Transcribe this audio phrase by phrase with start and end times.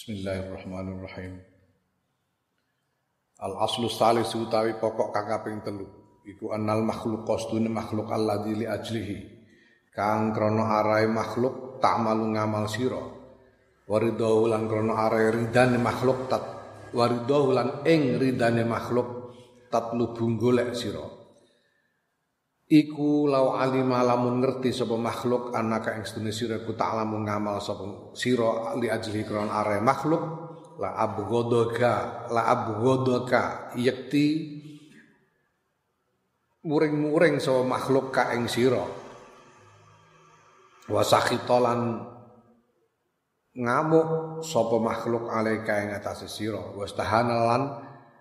[0.00, 1.44] Bismillahirrahmanirrahim.
[3.36, 5.84] Al aslu salis utawi pokok kang kaping telu
[6.24, 9.18] iku annal makhluk qasdune makhluk alladzi li ajlihi
[9.92, 12.96] kang krana arai makhluk tak malu ngamal sira
[13.84, 16.48] waridahu lan krana arai ridane makhluk tat
[16.96, 19.36] waridahu lan ing ridane makhluk
[19.68, 21.19] tatlubu golek sira
[22.70, 27.58] iku lau alima lamun ngerti sapa makhluk anaka ing sedune sira ku tak lamun ngamal
[27.58, 30.22] sapa sira li ajli kron are makhluk
[30.78, 34.26] la abgodoka la abgodoka yakti
[36.60, 38.84] muring-muring sapa makhluk ka ing sira.
[40.90, 42.04] Wa sakhitolan
[43.56, 46.60] ngamuk sapa makhluk alaika ing atase sira.
[46.76, 47.62] Wastahanalan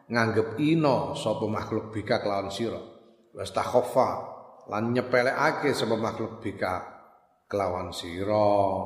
[0.07, 2.79] nganggep ino sapa makhluk bika kelawan sira.
[3.35, 4.38] Wastakhaffa
[4.70, 6.86] lan nyepelekake sebab makhluk bika
[7.50, 8.86] kelawan sira.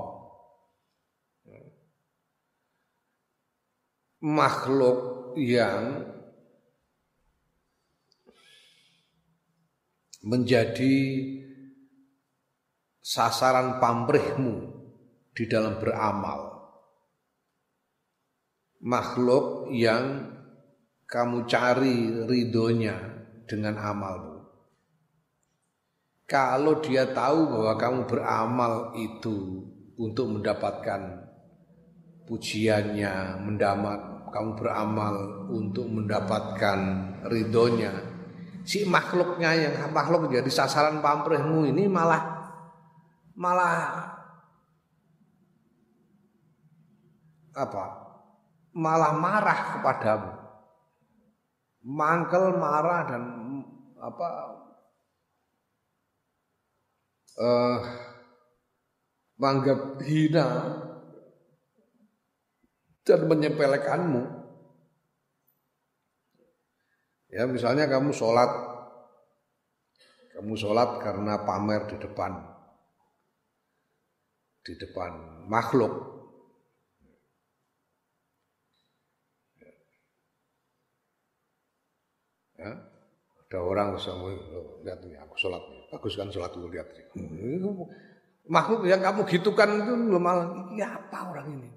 [4.24, 6.08] Makhluk yang
[10.24, 10.96] menjadi
[13.04, 14.56] sasaran pamrihmu
[15.36, 16.72] di dalam beramal.
[18.80, 20.32] Makhluk yang
[21.04, 22.96] kamu cari ridhonya
[23.44, 24.33] dengan amalmu
[26.34, 29.70] kalau dia tahu bahwa kamu beramal itu
[30.02, 31.30] untuk mendapatkan
[32.26, 36.80] pujiannya, mendapat kamu beramal untuk mendapatkan
[37.30, 37.94] ridhonya,
[38.66, 42.50] si makhluknya yang makhluk jadi sasaran pamrihmu ini malah
[43.38, 43.78] malah
[47.54, 47.86] apa?
[48.74, 50.32] Malah marah kepadamu.
[51.86, 53.24] Mangkel marah dan
[54.02, 54.28] apa
[57.38, 57.80] uh,
[59.38, 60.48] menganggap hina
[63.04, 64.24] dan menyepelekanmu.
[67.34, 68.52] Ya misalnya kamu sholat,
[70.38, 72.38] kamu sholat karena pamer di depan,
[74.62, 75.12] di depan
[75.50, 76.14] makhluk.
[82.54, 82.93] Ya,
[83.54, 84.18] ada orang bisa
[84.82, 85.62] lihat ini aku sholat.
[85.94, 86.90] Bagus kan sholat dulu lihat.
[88.50, 91.70] Makhluk yang kamu gitukan itu malah ya apa orang ini?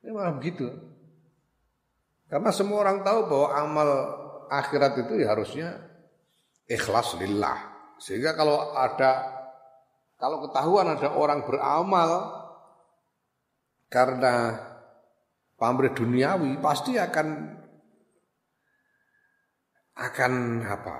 [0.00, 0.64] Ini malah begitu.
[2.32, 3.90] Karena semua orang tahu bahwa amal
[4.48, 5.76] akhirat itu ya harusnya
[6.64, 7.60] ikhlas lillah.
[8.00, 9.28] Sehingga kalau ada
[10.16, 12.32] kalau ketahuan ada orang beramal
[13.92, 14.56] karena
[15.60, 17.55] pamrih duniawi pasti akan
[19.96, 20.96] akan apa?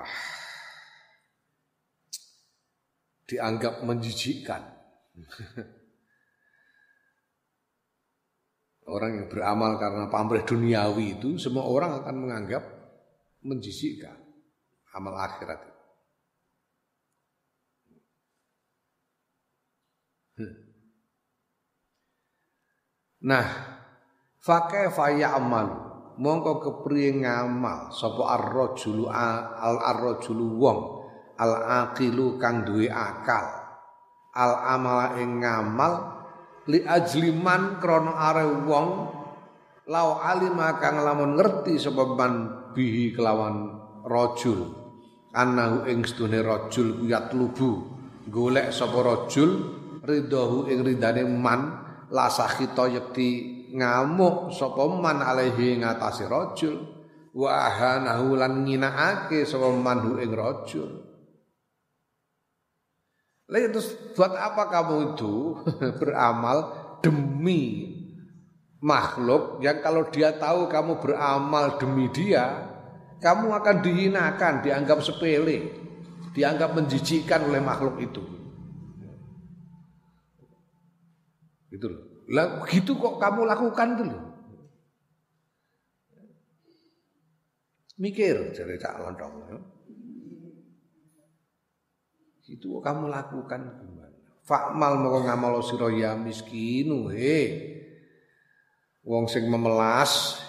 [3.26, 4.62] dianggap menjijikkan.
[8.86, 12.62] Orang yang beramal karena pamrih duniawi itu semua orang akan menganggap
[13.42, 14.14] menjijikkan
[14.94, 15.74] amal akhirat itu.
[23.26, 23.46] Nah,
[24.38, 25.85] fakaifa ya'mal
[26.16, 30.78] mongko kepriye ngamal sapa ar-rajulu al-ar-rajulu wong
[31.36, 31.52] al
[31.84, 33.64] aqilu kang duwe akal.
[34.36, 35.92] Al amala ing ngamal
[36.68, 38.88] li ajliman krana are wong
[39.88, 42.32] lau alima kang lamun ngerti man
[42.76, 44.84] bihi kelawan rajul.
[45.36, 47.84] Anahu ing sedune rajul kuyat lubu
[48.28, 49.50] golek sapa rajul
[50.00, 51.60] ridahu ing ridane man
[52.08, 56.80] la sakhita yekti ngamuk sapa man alaihi ngatasi rajul
[57.36, 61.06] wa ahanahu lan nginaake sapa man ing rajul
[63.46, 65.54] Lalu terus buat apa kamu itu
[66.02, 66.58] beramal
[66.98, 67.94] demi
[68.82, 72.66] makhluk yang kalau dia tahu kamu beramal demi dia,
[73.22, 75.70] kamu akan dihinakan, dianggap sepele,
[76.34, 78.22] dianggap menjijikkan oleh makhluk itu.
[81.70, 82.02] Gitu loh.
[82.26, 84.22] Lah gitu kok kamu lakukan loh.
[87.96, 89.34] Mikir jadi Cak Lontong.
[92.46, 94.18] Itu kamu lakukan gimana?
[94.46, 97.72] Fakmal mau ngamal sira ya miskinu he.
[99.06, 100.42] Wong sing memelas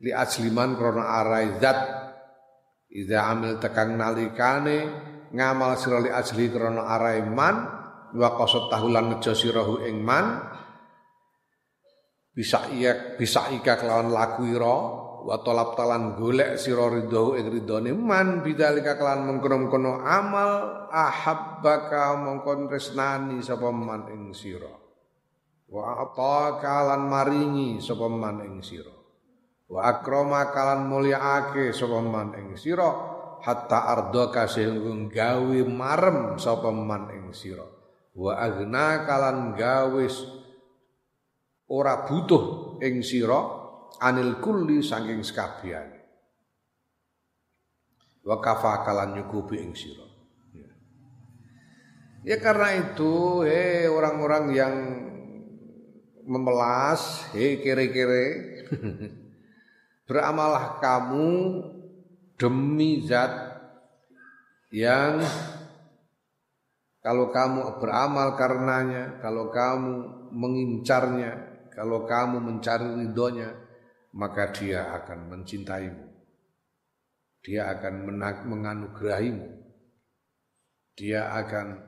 [0.00, 1.80] li ajliman krana arai zat
[2.90, 4.78] Iza amil tekang nalikane
[5.30, 7.79] ngamal sira li ajli krana arai man
[8.14, 10.42] wa qasat tahulan nejo sirahu ing man
[12.30, 14.76] bisa iya bisa ika kelawan laku ira
[15.20, 20.50] wa talab talan golek sira ridho ing ridhone man bidzalika kelan mengkono-kono amal
[20.88, 24.72] ahabbaka mongkon tresnani sapa man ing sira.
[25.70, 28.90] Wa ataka lan maringi sapa man ing sira.
[29.70, 32.90] Wa akrama kalan mulyaake sapa man ing sira
[33.40, 37.69] hatta ardoka sehingga gawe marem sapa man ing sira
[38.16, 40.06] wa agna kalan gawe
[41.70, 43.40] ora butuh ing sira
[44.02, 46.00] anil kulli saking sekabehane
[48.26, 50.06] wa kafa kalan nyukupi ing sira
[50.56, 50.70] ya.
[52.26, 54.76] ya karena itu hei orang-orang yang
[56.30, 58.26] memelas, hei kere-kere,
[60.08, 61.30] beramalah kamu
[62.38, 63.58] demi zat
[64.70, 65.18] yang
[67.00, 69.92] kalau kamu beramal karenanya, kalau kamu
[70.32, 71.32] mengincarnya,
[71.72, 73.56] kalau kamu mencari ridhonya,
[74.12, 76.06] maka dia akan mencintaimu.
[77.40, 77.94] Dia akan
[78.44, 79.48] menganugerahimu.
[81.00, 81.80] Dia akan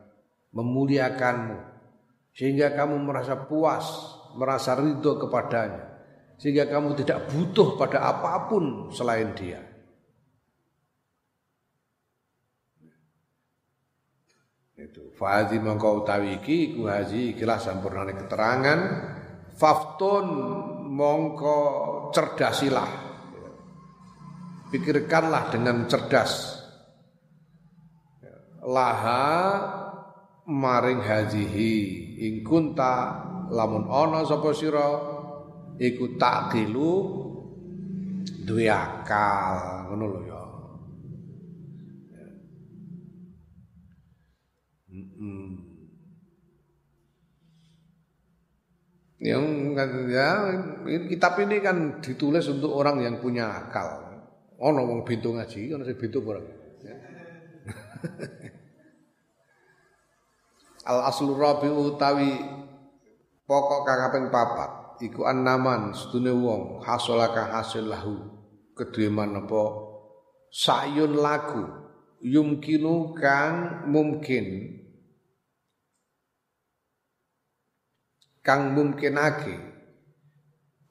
[0.56, 1.58] memuliakanmu.
[2.32, 3.84] Sehingga kamu merasa puas
[4.32, 5.92] merasa ridho kepadanya
[6.42, 9.62] sehingga kamu tidak butuh pada apa pun selain dia.
[15.22, 18.80] Itu fadhi mongko utawi iki ku haji ikilah sampurnane keterangan
[19.54, 20.26] faftun
[20.90, 21.58] mongko
[22.10, 22.90] cerdasilah.
[24.74, 26.58] Pikirkanlah dengan cerdas.
[28.66, 29.30] Laha
[30.50, 31.74] maring hajihi
[32.26, 34.90] ing kunta lamun ana sapa sira
[35.78, 36.94] iku takilu
[38.42, 40.42] duwe akal ngono lho ya
[49.22, 49.78] Yang
[50.10, 50.50] ya
[51.06, 54.02] kitab ini kan ditulis untuk orang yang punya akal.
[54.58, 56.42] Ono wong bintu ngaji, ono sing bintu ora.
[60.90, 62.34] Al aslu rabi utawi
[63.46, 64.70] Pokok kang kaping papat.
[65.02, 68.16] Iku annaman sedune wong hasolaka hasil lahu.
[68.72, 69.64] Kedue apa?
[70.48, 71.60] Sayun laku
[72.24, 74.78] yumkinu kang mungkin
[78.42, 79.72] kang mungkinake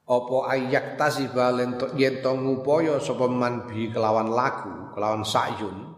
[0.02, 1.54] apa ayak tasiba
[1.94, 5.94] yen to ngupaya sapa man bi kelawan laku kelawan sayun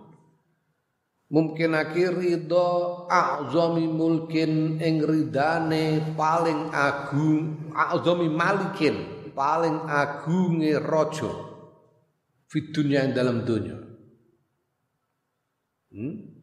[1.33, 11.33] mungkin akhir ridho azami mulkin ing ridane paling agung azami malikin paling agunge raja
[12.55, 13.79] di dunia yang dalam dunia
[15.91, 16.34] hmm?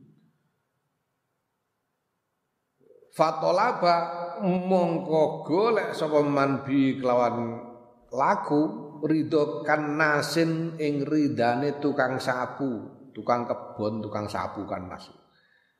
[3.11, 3.95] Fatolaba
[4.39, 7.59] mongko golek sapa man bi kelawan
[8.07, 8.61] laku
[9.03, 15.11] ridho kan nasin ing ridane tukang sapu tukang kebon, tukang sapu kan Mas.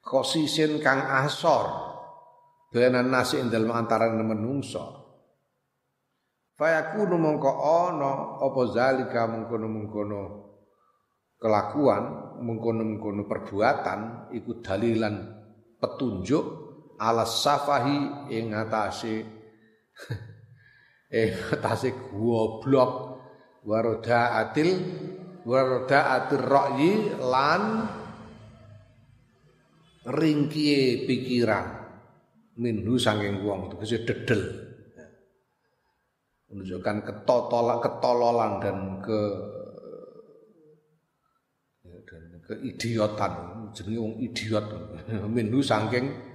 [0.03, 1.89] Kosisin kang asor.
[2.71, 4.99] Benan nasi ing dalem antarané menungso.
[6.55, 10.21] Fayakunu mongko ana apa zalika mengkono-mengkono
[11.41, 15.15] kelakuan, mengkono-mengkono perbuatan iku dalilan
[15.81, 16.70] petunjuk
[17.01, 19.25] ala safahi ing atase
[21.21, 23.09] ing atase goblok.
[23.61, 24.73] Waroda atil
[25.45, 27.85] wardaatir ra'yi lan
[30.09, 31.77] ringkie pikiran.
[32.57, 34.41] Minhu sanging wong tegese dedel.
[36.49, 39.21] Menunjukkan ketololan ketololan dan ke
[41.85, 43.33] dan keidiotan
[43.77, 44.65] jenenge wong idiot.
[45.37, 46.30] Minhu sangking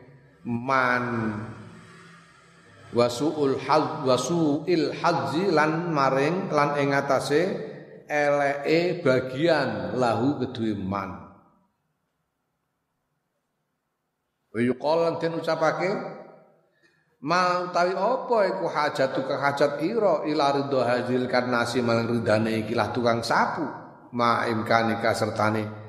[0.47, 1.35] man
[2.95, 7.43] wasuul hal wasuil haji lan maring lan ing atase
[8.07, 11.27] eleke bagian lahu kedue man.
[14.55, 15.91] Wa yuqal lan den ucapake
[17.27, 22.79] ma utawi apa iku hajatu ka hajat ira ila ridho hadzil karnasi malang ridane iki
[22.79, 23.67] lah tukang sapu
[24.15, 25.86] ma imkanika sertane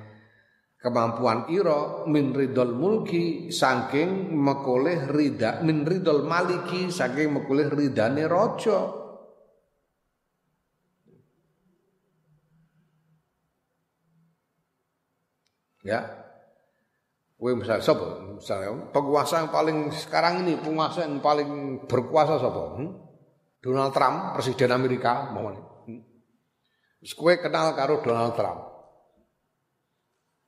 [0.77, 9.07] kemampuan ira min ridol mulki saking mekoleh rida min ridol maliki saking mekoleh ridane raja
[15.87, 16.03] Ya.
[17.39, 18.35] Kowe misal sapa?
[18.35, 22.75] Misalnya penguasa yang paling sekarang ini penguasa yang paling berkuasa sapa?
[22.75, 22.91] Hmm?
[23.63, 26.01] Donald Trump, presiden Amerika, mau hmm?
[27.39, 28.76] Kenal karo Donald Trump.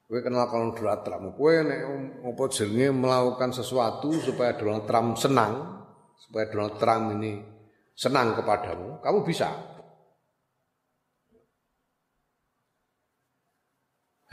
[0.10, 1.38] Kowe kenal karo Donald Trump.
[1.38, 1.86] Kowe nek
[2.25, 5.86] apa jenenge melakukan sesuatu supaya Donald Trump senang,
[6.18, 7.38] supaya Donald Trump ini
[7.94, 9.54] senang kepadamu, kamu bisa.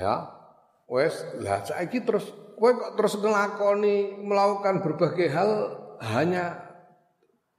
[0.00, 0.32] Ya,
[0.88, 1.12] Wes,
[1.44, 2.24] lah saiki terus
[2.56, 5.50] kowe kok terus ngelakoni melakukan berbagai hal
[6.00, 6.56] hanya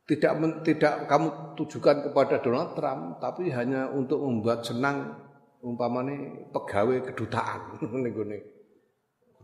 [0.09, 5.26] tidak men, tidak kamu tujukan kepada Donald Trump tapi hanya untuk membuat senang
[5.61, 8.13] umpamane pegawai kedutaan ning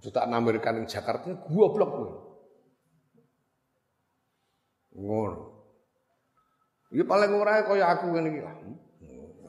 [0.03, 2.11] kedutaan Amerika ning Jakarta goblok kowe.
[4.93, 5.39] Ngono.
[6.93, 8.55] Iki paling ora kaya aku ngene iki lah.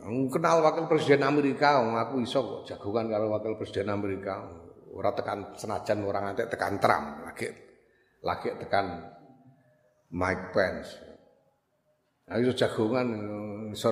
[0.04, 4.40] kenal wakil presiden Amerika, aku iso kok jagongan karo wakil presiden Amerika.
[4.94, 7.50] Ora tekan senajan orang ngantek tekan Trump, lagi
[8.22, 9.10] lagi tekan
[10.14, 10.90] Mike Pence.
[12.30, 13.08] Itu jagongan
[13.74, 13.90] iso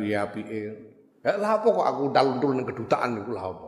[0.00, 0.89] piye-piye.
[1.20, 3.64] Ya lah apa kok aku daluntul ning kedutaan iku lah apa.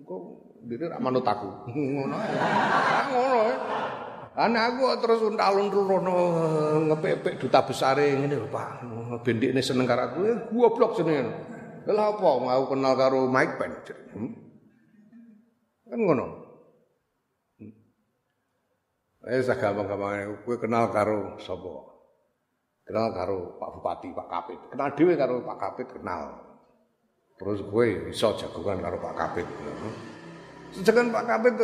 [0.00, 0.22] Kok
[0.64, 1.48] diri rak manut aku.
[1.96, 2.34] Ngono ae.
[3.12, 3.54] Ngono ae.
[4.40, 6.16] Ana aku terus untal-untul rono
[6.88, 8.68] ngepepek duta besare ngene lho Pak.
[9.20, 11.34] Bendikne seneng karo aku, eh, goblok jenenge.
[11.90, 13.92] Lah apa mau kenal karo Mike Pence.
[14.14, 14.32] Hmm?
[15.90, 16.26] Kan ngono.
[19.20, 21.92] Eh sak gampang-gampang kowe kenal karo sapa?
[22.88, 24.60] Kenal karo Pak Bupati, Pak Kapit.
[24.72, 26.49] Kenal dhewe karo Pak Kapit kenal.
[27.40, 29.48] Terus kowe iso jagongan karo Pak Kapit.
[30.76, 31.56] Sejagan Pak Kapit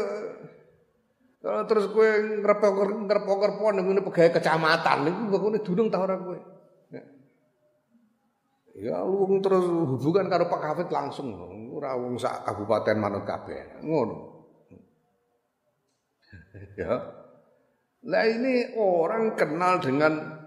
[1.44, 2.08] kalau terus kowe
[2.42, 6.56] ngrepok-ngrepok ning pegawai kecamatan niku kok dunung ta ora kowe.
[8.76, 11.32] Ya lu terus hubungan karo Pak Kapit langsung
[11.72, 13.84] ora wong sak kabupaten manut kabeh.
[13.84, 14.16] Ngono.
[16.80, 16.92] ya.
[18.06, 20.40] Lah ini orang kenal dengan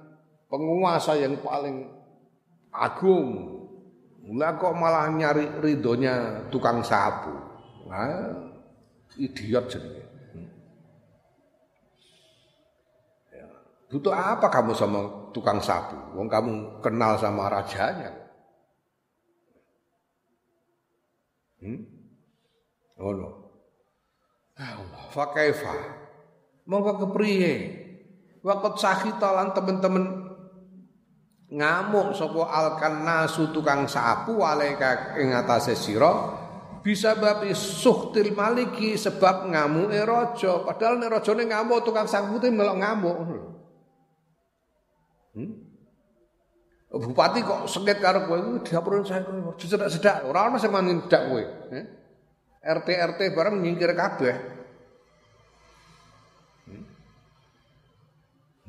[0.50, 1.86] penguasa yang paling
[2.74, 3.30] agung.
[4.30, 7.34] Lah kok malah nyari ridhonya tukang sapu.
[7.88, 8.36] Nah,
[9.18, 9.90] idiot jadi.
[13.34, 13.48] Ya.
[13.90, 15.98] Butuh apa kamu sama tukang sapu?
[16.14, 18.14] Wong kamu kenal sama rajanya.
[21.64, 21.80] Hmm?
[23.00, 23.30] Oh no.
[24.60, 25.72] Allah, fakaifa
[26.70, 27.54] monggo kepriye
[28.46, 30.19] waktu sahita lan temen-temen
[31.50, 36.38] ngamuk sapa alkan nasu tukang sapu alaika ing atase sira?
[36.80, 40.64] Bisa babi suhtil maliki sebab ngamuke raja.
[40.64, 43.18] Padahal nek rajane ngamuk tukang sapu te melok ngamuk.
[45.36, 45.52] Hmm?
[46.90, 48.66] Bupati kok sengit karo kowe?
[48.66, 49.54] Diapurin saya kowe?
[49.60, 51.44] Sedak-sedak ora ono sing mani ndak kowe.
[51.70, 51.86] Eh?
[52.66, 54.36] RT RT bareng nyingkir kabeh.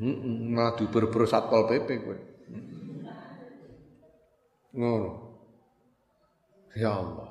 [0.00, 2.29] Heeh, malah diuber-uber Satpol PP kowe.
[4.74, 5.10] Ngono.
[6.78, 7.30] Ya Allah.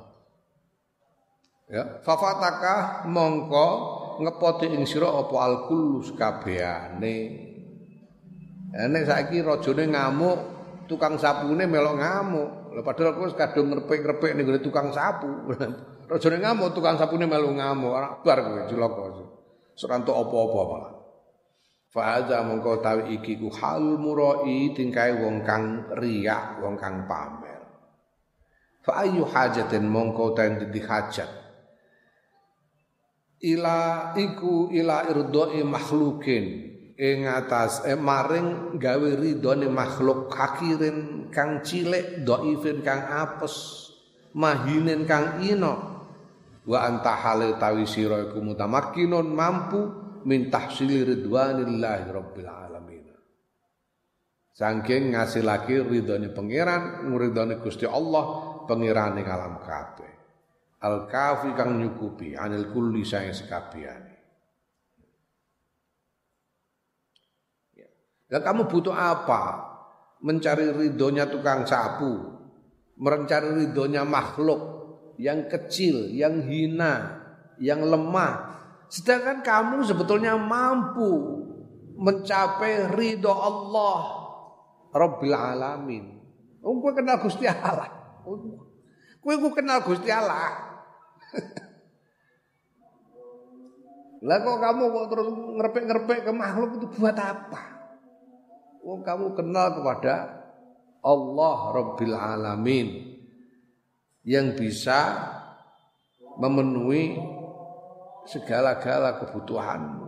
[1.69, 3.67] Ya, fafataka mongko
[4.25, 7.17] ngepoti ing sira apa alkullu sakabehane.
[8.73, 10.37] Nek saiki rajane ngamuk,
[10.89, 12.49] tukang sapune melok ngamuk.
[12.73, 15.29] Lha padahal kowe kadung ngrepek-ngrepek ning tukang sapu.
[16.11, 17.93] rajane ngamuk, tukang sapune melok ngamuk.
[17.93, 19.03] Ora bar kowe cilaka.
[19.77, 20.98] Serantuk apa-apa malah.
[21.89, 27.65] Fa'adha mongko tawi iki ku hal murai tingkai wong kang riak, wong kang pamer.
[28.85, 30.37] Fa ayu hajatin mongko
[30.69, 31.31] di hajat.
[33.39, 36.69] Ila iku ila irdoi makhlukin
[36.99, 43.87] ing atas eh, maring gawe ridone makhluk hakirin kang cilik dhaifin kang apes
[44.35, 46.03] mahinen kang ino
[46.67, 49.81] wa anta hale tawi sira iku mutamakkinun mampu
[50.25, 53.05] min tahsili ridwanillahi rabbil alamin.
[54.59, 58.25] Saking ngasilake ridhone pangeran, ngridhone Gusti Allah,
[58.67, 60.11] pangerane alam kabeh.
[60.83, 64.15] Al kafi kang nyukupi anil kulli saing sekabehane.
[67.75, 67.87] Ya.
[68.35, 69.71] Lah kamu butuh apa?
[70.19, 72.19] Mencari ridhonya tukang sapu,
[72.99, 74.59] mencari ridhonya makhluk
[75.15, 77.23] yang kecil, yang hina,
[77.63, 78.58] yang lemah,
[78.89, 81.45] Sedangkan kamu sebetulnya mampu
[81.99, 84.01] mencapai ridho Allah
[84.89, 86.17] Rabbil Alamin.
[86.65, 87.87] Oh, kenal Gusti Allah.
[89.21, 90.73] Gue gue kenal Gusti Allah.
[94.19, 97.61] Lah kok kamu kok terus ngerepek-ngerepek ke makhluk itu buat apa?
[98.83, 100.43] Oh, kamu kenal kepada
[100.99, 103.15] Allah Rabbil Alamin
[104.27, 105.29] yang bisa
[106.35, 107.15] memenuhi
[108.29, 110.07] segala-gala kebutuhanmu.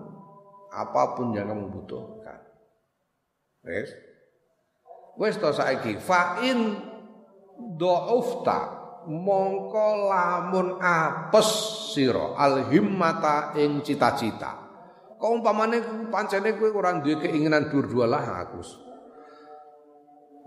[0.71, 2.39] Apa pun yang kamu butuhkan.
[3.67, 3.91] Wes.
[5.19, 6.79] Wes to saiki fa in
[7.75, 11.49] dhaufta mongko lamun apes
[11.91, 14.71] sira alhimmata ing cita-cita.
[15.19, 18.63] Kok umpamane pancene kowe ora duwe keinginan dur lah aku.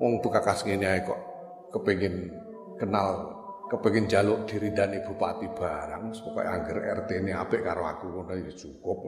[0.00, 1.20] Wong tukakas ngene kok
[1.70, 2.32] kepengin
[2.80, 3.33] kenal
[3.70, 8.98] kepengin jaluk diridani bupati barang pokoke angger RT ini apik karo aku ngono ya cukup.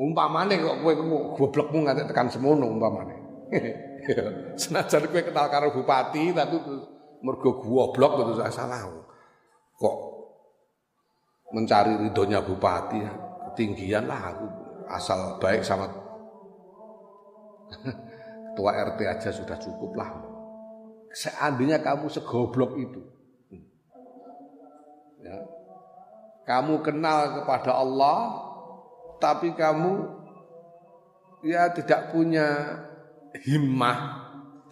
[0.00, 0.94] Umpamane kok kowe
[1.36, 3.16] goblokmu nganti tekan semono umpamane.
[4.60, 6.56] Senajan kowe kenal karo bupati tapi
[7.22, 8.86] mergo goblok terus salah.
[9.76, 9.96] Kok
[11.50, 13.00] mencari ridhonya bupati
[13.50, 14.46] ketinggian lah aku
[14.90, 15.90] asal baik sama
[18.60, 20.10] ketua RT aja sudah cukup lah.
[21.16, 23.00] Seandainya kamu segoblok itu,
[25.20, 25.36] ya,
[26.48, 28.18] kamu kenal kepada Allah,
[29.22, 30.08] tapi kamu
[31.46, 32.76] ya tidak punya
[33.46, 33.98] himmah,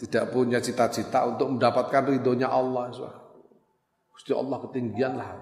[0.00, 2.90] tidak punya cita-cita untuk mendapatkan ridhonya Allah.
[4.10, 5.38] Gusti Allah ketinggian lah,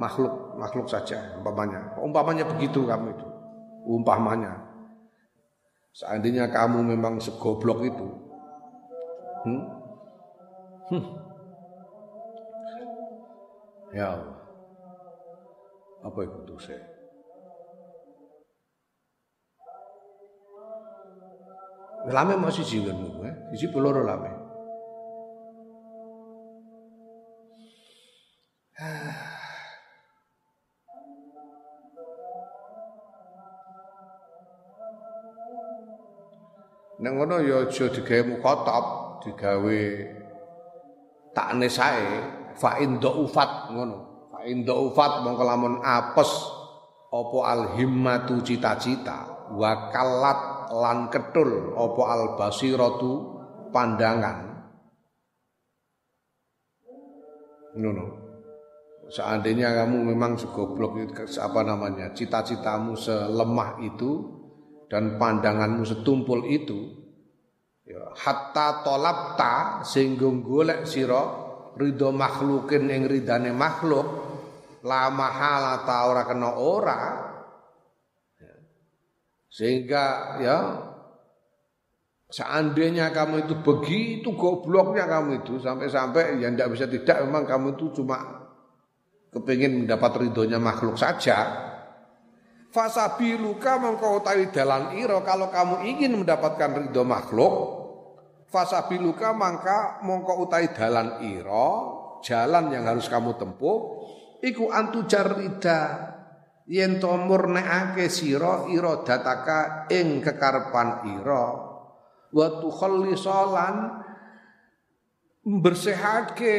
[0.00, 1.92] makhluk makhluk saja umpamanya.
[2.00, 3.26] Umpamanya begitu kamu itu,
[3.84, 4.64] umpamanya.
[5.96, 8.06] Seandainya kamu memang segoblok itu,
[9.48, 9.62] hmm?
[10.92, 11.25] Hmm.
[13.96, 14.36] Ya Allah,
[16.04, 16.76] apa itu dosa?
[22.12, 23.32] Lame mau siji nggonmu, eh?
[23.56, 24.28] Siji peloro lame.
[37.00, 38.28] Nek ngono ya aja digawe
[39.24, 39.80] digawe
[41.32, 41.72] takne
[42.56, 44.28] fa in ufat ngono.
[44.32, 46.56] Fa in ufat mongko lamun apes
[47.06, 53.38] apa al himmatu cita-cita wa kalat lan ketul apa al basiratu
[53.70, 54.56] pandangan
[57.76, 58.04] ngono
[59.06, 64.34] seandainya kamu memang segoblok apa namanya cita-citamu selemah itu
[64.90, 66.90] dan pandanganmu setumpul itu
[67.86, 71.45] ya hatta tolapta sehingga golek sira
[71.76, 74.06] ridho makhlukin ing ridane makhluk
[74.82, 77.00] la mahala ta ora kena ora
[79.52, 80.04] sehingga
[80.40, 80.58] ya
[82.28, 88.02] seandainya kamu itu begitu gobloknya kamu itu sampai-sampai ya tidak bisa tidak memang kamu itu
[88.02, 88.46] cuma
[89.36, 91.68] kepingin mendapat ridhonya makhluk saja.
[92.72, 97.54] Fasabiluka mengkau tahu dalan iro kalau kamu ingin mendapatkan ridho makhluk
[98.50, 101.70] fasabiluka mangka mongko utai dalan iro
[102.26, 103.78] jalan yang harus kamu tempuh
[104.42, 106.12] iku antu jarida.
[106.66, 111.46] Yen to murnekake sira iradataka ing kekarepan ira.
[112.34, 114.02] Wa tukhallisalan
[115.46, 116.54] bersihake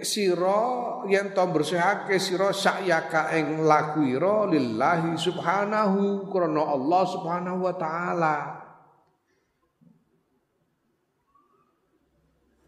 [0.00, 7.74] sira yen to bersihake sira sakyaka ing laku ira lillahi subhanahu krana Allah subhanahu wa
[7.76, 8.59] taala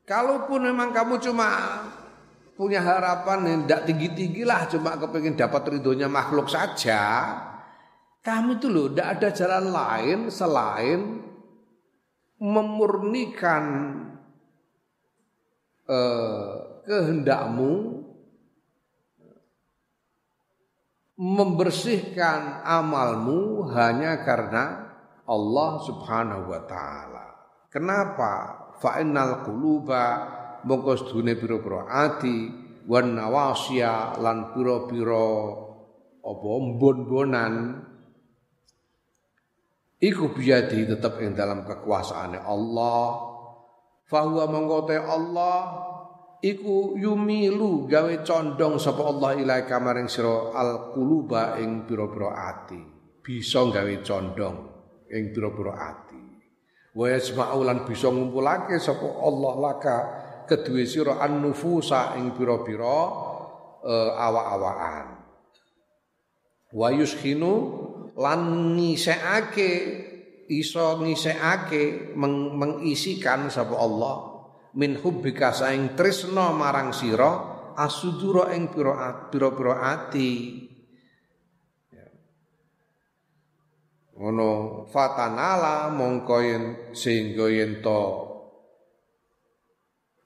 [0.02, 1.48] Kalaupun memang kamu cuma
[2.58, 7.00] punya harapan yang tidak tinggi-tinggi lah cuma kepingin dapat ridhonya makhluk saja
[8.22, 11.00] kamu itu loh tidak ada jalan lain selain
[12.38, 13.64] memurnikan
[15.90, 16.54] eh,
[16.86, 18.02] kehendakmu
[21.18, 24.90] membersihkan amalmu hanya karena
[25.22, 27.26] Allah Subhanahu wa taala.
[27.70, 28.62] Kenapa?
[28.82, 30.02] Fa innal quluba
[30.66, 32.50] mongko sedune pira-pira ati
[32.90, 35.30] wan nawasya lan pira-pira
[36.22, 37.54] apa mbon-bonan
[40.02, 43.30] iku biadi tetep ing dalam kekuasaane Allah.
[44.10, 45.58] Fahuwa mongko Allah
[46.42, 52.82] iku yumilu gawe condong sapa Allah ilai kamaring sira al quluba ing pira-pira ati
[53.22, 54.56] bisa gawe condong
[55.06, 56.12] ing pira-pira ati
[56.92, 59.96] wa yasma'u lan bisa ngumpulake sapa Allah laka
[60.44, 63.00] kedue sira an-nufusa ing pira-pira
[63.81, 65.07] uh, awak-awakan.
[66.72, 67.52] Wa yushinu
[68.16, 68.40] lan
[68.76, 69.70] ngisekake
[70.52, 74.16] iso ngisekake meng, mengisikan sapa Allah
[74.76, 80.31] min hubbika saing tresna marang sira asudura ing pira-pira ati
[84.22, 88.30] ngono fatanala mongko yen sehingga yen to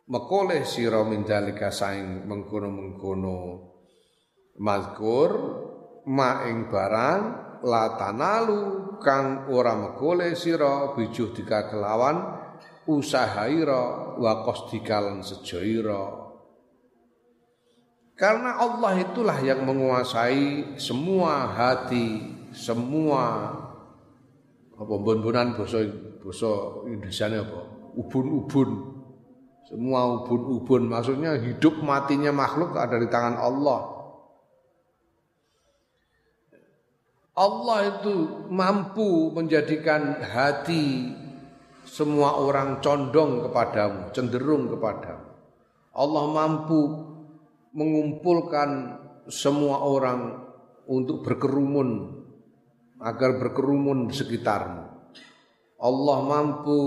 [0.06, 3.72] mekoleh sira mindalika saing mengkono-mengkono.
[4.56, 5.30] Mazkur
[6.12, 7.22] ma ing barang
[7.64, 8.60] latanalu
[9.00, 12.36] kang ora mekoleh sira bijuh dika kelawan
[12.84, 16.24] usahaira wa qasdikalan sejaira.
[18.16, 22.24] Karena Allah itulah yang menguasai semua hati,
[22.56, 23.52] semua
[24.76, 25.80] apa bon-bonan basa
[26.20, 27.60] basa Indonesia apa?
[27.96, 28.70] Ubun-ubun
[29.66, 33.96] semua ubun-ubun maksudnya hidup matinya makhluk ada di tangan Allah.
[37.36, 41.12] Allah itu mampu menjadikan hati
[41.84, 45.36] semua orang condong kepadamu, cenderung kepadamu.
[45.92, 46.80] Allah mampu
[47.76, 50.48] mengumpulkan semua orang
[50.88, 52.22] untuk berkerumun
[53.00, 54.84] agar berkerumun di sekitarmu.
[55.76, 56.80] Allah mampu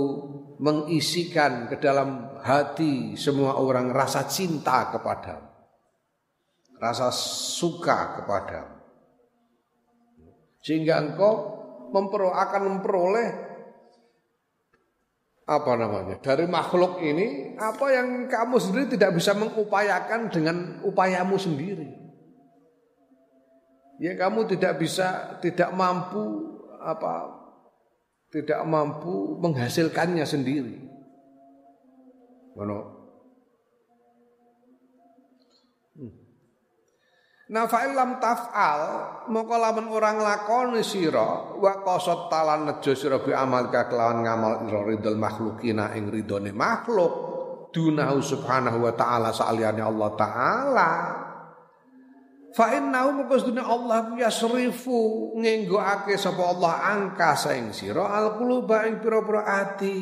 [0.58, 5.46] mengisikan ke dalam hati semua orang rasa cinta kepadamu.
[6.80, 8.76] Rasa suka kepadamu.
[10.60, 11.34] Sehingga engkau
[11.94, 13.30] memperoleh, akan memperoleh
[15.50, 21.90] apa namanya dari makhluk ini apa yang kamu sendiri tidak bisa mengupayakan dengan upayamu sendiri
[24.00, 27.40] ya kamu tidak bisa tidak mampu apa
[28.30, 30.78] tidak mampu menghasilkannya sendiri.
[32.54, 33.00] Mana?
[37.50, 38.82] Nah fa'il lam taf'al
[39.34, 44.86] moko lamun orang lakoni sira wa qasad talan nejo sira bi amal kelawan ngamal ira
[44.86, 47.14] ridul makhlukina ing ridone makhluk
[47.74, 50.92] dunahu subhanahu wa ta'ala saliyane Allah taala
[52.54, 59.46] fa innahu moko Allah yasrifu ngenggoake sapa Allah angka saing sira al quluba ing pira-pira
[59.46, 59.98] ati.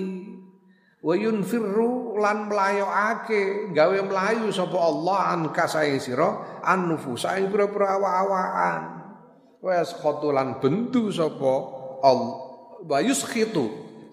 [0.98, 7.96] Wa yunfirru lan mlayoake gawe melayu sapa Allah an kasae sira an nufusa ing pira-pira
[7.96, 8.82] awa-awaan
[9.62, 11.54] wa yaskhatu lan bendu sapa
[12.02, 12.38] Allah
[12.82, 13.66] wa yuskhitu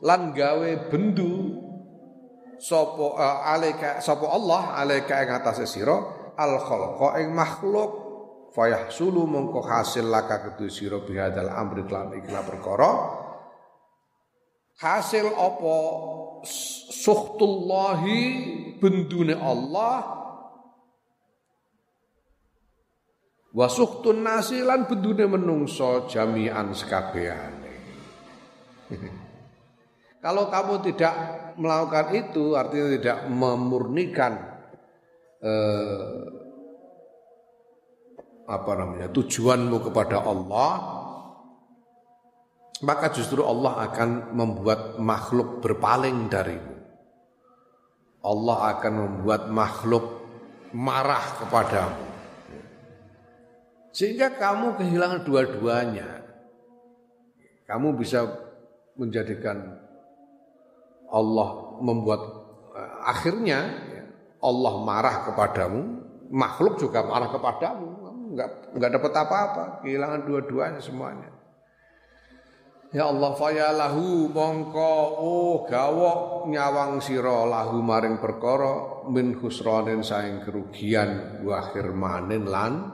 [0.05, 1.57] lan gawe bendu
[2.61, 5.97] sapa uh, alaika sapa Allah alaika ing atase sira
[6.37, 8.04] al khalqa ing makhluk
[8.55, 12.91] fayahsulu mongko hasil laka kedu sira bihadal amri lan ikla perkara.
[14.79, 15.77] Hasil apa?
[16.95, 18.23] Suhtullahi
[18.79, 20.25] bendune Allah.
[23.55, 27.75] Wa suhtun nasi lan bendune menungso jami'an sekabehane
[30.25, 31.15] kalau kamu tidak
[31.55, 34.33] melakukan itu artinya tidak memurnikan
[35.39, 36.34] eh,
[38.45, 40.95] apa namanya tujuanmu kepada Allah
[42.85, 46.75] maka justru Allah akan membuat makhluk berpaling darimu.
[48.25, 50.05] Allah akan membuat makhluk
[50.77, 52.05] marah kepadamu.
[53.95, 56.09] Sehingga kamu kehilangan dua-duanya.
[57.65, 58.27] Kamu bisa
[58.99, 59.81] menjadikan
[61.09, 62.21] Allah membuat
[62.75, 64.05] eh, akhirnya ya,
[64.43, 65.81] Allah marah kepadamu,
[66.35, 67.94] makhluk juga marah kepadamu.
[68.35, 71.31] Enggak enggak dapat apa-apa, kehilangan dua-duanya semuanya.
[72.95, 80.43] Ya Allah faya lahu mongko oh gawok nyawang sira lahu maring perkara min khusranin saing
[80.47, 82.91] kerugian wa khirmanin lan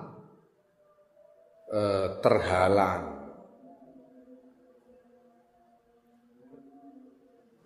[1.72, 3.04] eh, terhalang.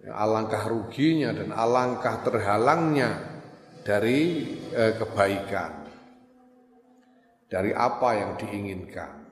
[0.03, 3.11] Ya, alangkah ruginya dan alangkah terhalangnya
[3.87, 4.43] dari
[4.75, 5.84] eh, kebaikan.
[7.55, 9.31] Dari apa yang diinginkan.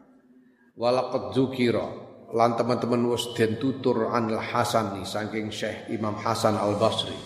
[0.78, 1.82] Walaqad dzukira
[2.30, 7.18] lan teman-teman wis den tutur anil Hasan saking Syekh Imam Hasan Al Basri.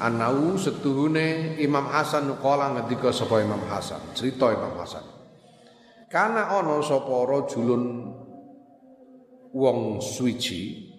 [0.00, 5.04] Anau setuhune Imam Hasan kala ngendika sapa Imam Hasan, cerita Imam Hasan.
[6.08, 8.08] Kana ana sapa rajulun
[9.52, 10.90] wong suci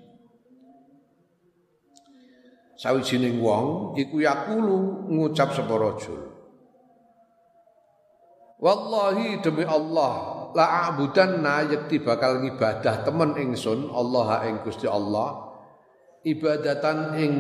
[2.78, 6.33] sawijining wong iku yakulu ngucap sapa rajul
[8.64, 15.52] Wallahi demi Allah la abudanna yakti bakal ngibadah temen ingsun Allah ing Gusti Allah
[16.24, 17.34] ibadatan ing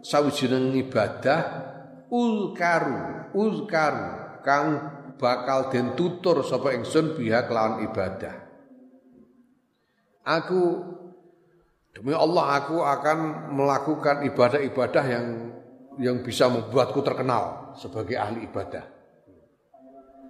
[0.00, 1.40] sawijining ibadah
[2.08, 4.66] ulkaru ulkaru kang
[5.20, 8.32] bakal den tutur sapa ingsun biha kelawan ibadah.
[10.24, 10.62] Aku
[11.92, 15.26] demi Allah aku akan melakukan ibadah-ibadah yang
[16.00, 18.93] yang bisa membuatku terkenal sebagai ahli ibadah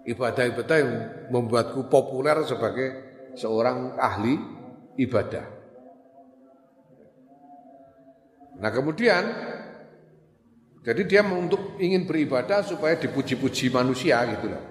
[0.05, 0.93] ibadah-ibadah yang
[1.33, 2.88] membuatku populer sebagai
[3.35, 4.37] seorang ahli
[5.01, 5.47] ibadah.
[8.61, 9.25] Nah kemudian
[10.85, 14.64] jadi dia untuk ingin beribadah supaya dipuji-puji manusia gitu loh.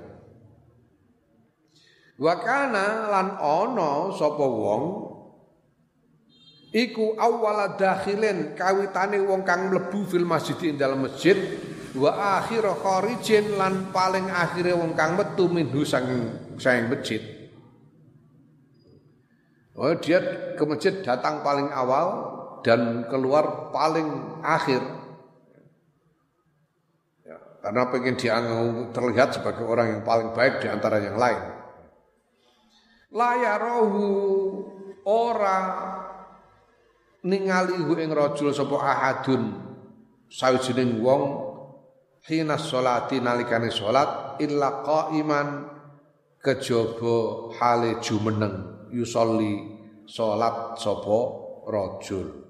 [2.22, 4.84] Wakana lan ono sapa wong
[6.70, 7.18] iku
[7.74, 11.34] dakhilin kawitane wong kang mlebu fil masjid ing dalam masjid
[11.94, 17.22] wa akhir kharijin lan paling akhire wong kang metu minhu saking saking masjid
[19.74, 20.22] Oh dia
[20.54, 22.30] ke masjid datang paling awal
[22.62, 24.86] dan keluar paling akhir
[27.26, 31.42] ya, karena pengen dianggap terlihat sebagai orang yang paling baik di antara yang lain.
[33.10, 34.06] Layarohu
[35.10, 35.60] ora
[37.26, 39.58] ningali hu ing rajul sapa ahadun
[40.30, 41.43] sawijining wong
[42.24, 45.48] hina sholati nalikane salat illa qaiman
[46.40, 49.60] kejaba hale jumeneng yusolli
[50.08, 51.20] salat sapa
[51.68, 52.44] rajul.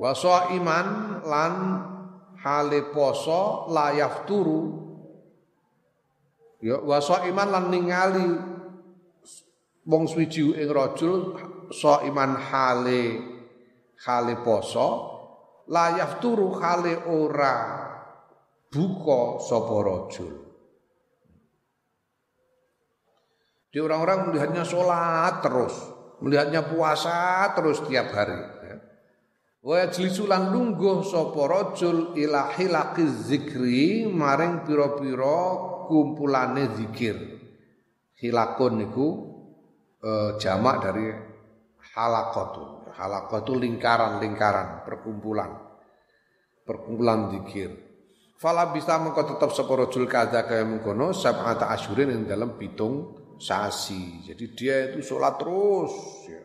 [0.00, 0.16] Wa
[0.56, 0.88] iman
[1.28, 1.54] lan
[2.40, 4.80] hale poso layaf turu
[6.64, 8.28] ya wa iman lan ningali
[9.84, 11.36] wong suwiji ing rajul
[11.84, 13.02] iman hale
[14.08, 15.19] hale poso
[15.70, 17.56] layaf turu hale ora
[18.68, 20.50] buka sapa rajul
[23.70, 25.70] Di orang-orang melihatnya sholat terus,
[26.18, 28.34] melihatnya puasa terus tiap hari.
[28.66, 28.76] Ya.
[29.62, 35.40] Wa jlisulan lungguh sapa rajul ila hilaqi zikri maring pira-pira
[35.86, 37.14] kumpulane zikir.
[38.18, 39.08] Hilakun niku
[40.02, 41.06] eh, jamak dari
[41.94, 42.79] halaqatu.
[42.96, 45.50] Halaqatu lingkaran-lingkaran, perkumpulan.
[46.64, 47.70] Perkumpulan zikir.
[48.40, 54.24] Fala bisa mengko tetep sapa rajul kaza kaya mengkono sab'ata asyurin ing dalam pitung sasi.
[54.24, 55.92] Jadi dia itu sholat terus,
[56.24, 56.40] ya.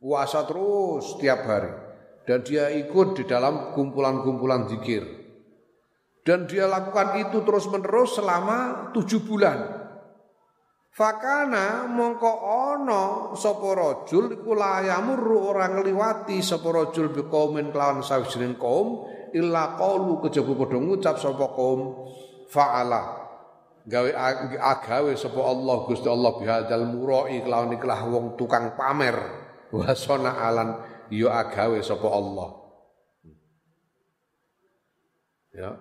[0.00, 1.72] puasa terus setiap hari.
[2.24, 5.04] Dan dia ikut di dalam kumpulan-kumpulan zikir.
[6.26, 9.85] Dan dia lakukan itu terus menerus selama tujuh bulan.
[10.96, 12.32] Fakana mongko
[12.72, 19.04] ono sapa rajul iku layamur orang ngliwati sapa rajul biqaumin kelawan sawijining kaum
[19.36, 22.08] illa qaulu kejaba padha ngucap sapa kaum
[22.48, 23.28] fa'ala.
[23.84, 24.10] Gawe
[24.56, 29.20] agawe sapa Allah Gusti Allah bihadzal murai kelawan ikhlah wong tukang pamer.
[29.76, 30.80] Wa alan
[31.12, 32.50] yo ya agawe sapa Allah.
[35.52, 35.76] Ya.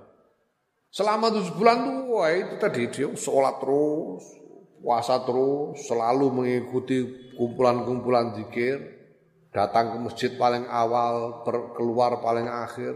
[0.91, 4.43] Selama tujuh bulan tuh itu tadi dia sholat terus
[4.86, 8.78] puasa terus, selalu mengikuti kumpulan-kumpulan zikir,
[9.50, 11.41] datang ke masjid paling awal,
[11.74, 12.93] keluar paling akhir.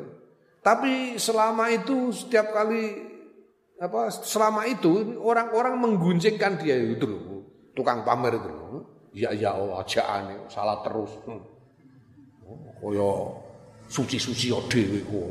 [0.62, 3.10] Tapi selama itu setiap kali
[3.80, 8.86] apa selama itu orang-orang mengguncingkan dia itu loh, tukang pamer itu loh.
[9.10, 11.10] Ya ya oh ajaan salah terus.
[11.26, 11.42] Hmm.
[12.78, 13.34] Koyo
[13.90, 15.30] suci-suci dhewe kok.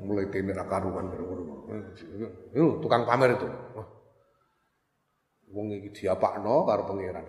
[0.00, 1.12] Mulai kene ra karuan.
[2.80, 3.48] Tukang pamer itu.
[5.50, 7.26] Wong iki diapakno karo pangeran.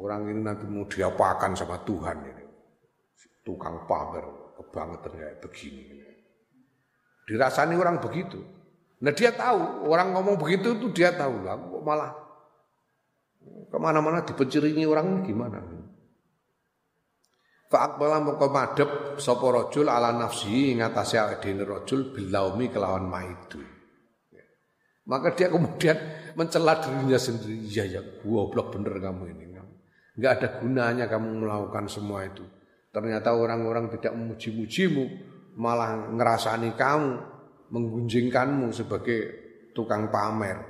[0.00, 2.44] Orang ini nanti mau diapakan sama Tuhan ini.
[3.44, 4.24] Tukang pamer,
[4.56, 6.00] kebangetan kayak begini.
[7.28, 8.40] Dirasani orang begitu.
[9.00, 11.56] Nah dia tahu, orang ngomong begitu itu dia tahu lah.
[11.56, 12.12] Kok malah
[13.70, 15.60] ke mana-mana dipenciringi orang gimana?
[17.70, 18.90] Fa'akbala mongko madhep
[19.22, 23.62] sapa rajul ala nafsi ngatasi awake dhewe rajul bilaumi kelawan maidu.
[25.08, 25.96] Maka dia kemudian
[26.36, 27.66] mencela dirinya sendiri.
[27.70, 29.50] Iya ya, goblok bener kamu ini.
[30.20, 32.44] Enggak ada gunanya kamu melakukan semua itu.
[32.92, 35.04] Ternyata orang-orang tidak memuji-mujimu,
[35.56, 37.12] malah ngerasani kamu,
[37.72, 39.20] menggunjingkanmu sebagai
[39.72, 40.60] tukang pamer.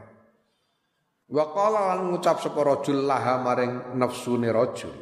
[1.26, 4.94] Wa qala lan ngucap sapa rajul laha maring nafsune rajul.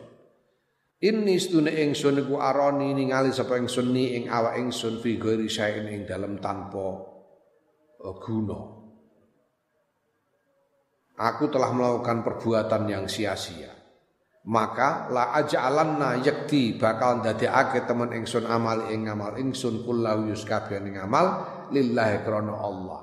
[1.05, 5.47] Inni stune ingsun iku arani ningali sapa ingsun ni ing awak ingsun fi ghairi
[5.93, 7.05] ing dalem tanpa
[8.01, 8.78] guna
[11.19, 13.75] aku telah melakukan perbuatan yang sia-sia.
[14.49, 20.97] Maka la aja'alanna yakti bakal ndadekake temen ingsun amal ing ngamal ingsun kullahu yuskabian ing
[20.97, 23.03] amal lillahi krana Allah.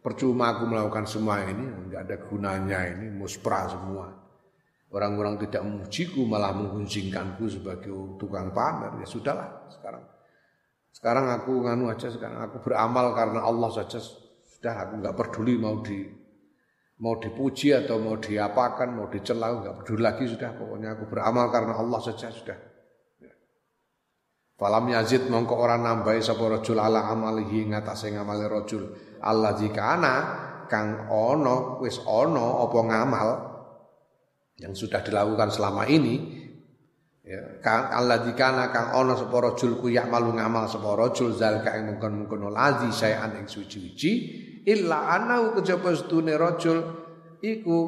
[0.00, 4.08] Percuma aku melakukan semua ini, enggak ada gunanya ini, muspra semua.
[4.90, 9.02] Orang-orang tidak memujiku malah menggunjingkanku sebagai tukang pamer.
[9.02, 10.04] Ya sudahlah sekarang.
[10.90, 15.78] Sekarang aku nganu aja sekarang aku beramal karena Allah saja sudah aku enggak peduli mau
[15.82, 16.19] di
[17.00, 20.52] mau dipuji atau mau diapakan, mau dicela, enggak peduli lagi sudah.
[20.52, 22.58] Pokoknya aku beramal karena Allah saja sudah.
[23.24, 23.32] Ya.
[24.60, 28.92] Falam yazid mongko orang nambahi sapa rajul ala amalihi ngatasé ngamale rajul.
[29.24, 30.14] Allah jika ana
[30.68, 33.28] kang ono wis ono apa ngamal
[34.60, 36.38] yang sudah dilakukan selama ini
[37.24, 41.74] ya kang Allah jika ana kang ono sapa rajul ku malu ngamal sapa rajul zalika
[41.80, 44.12] ing mungkon-mungkon lazi sayan ing suci-suci
[44.70, 46.78] illa annahu kejaba sedune rajul
[47.42, 47.78] iku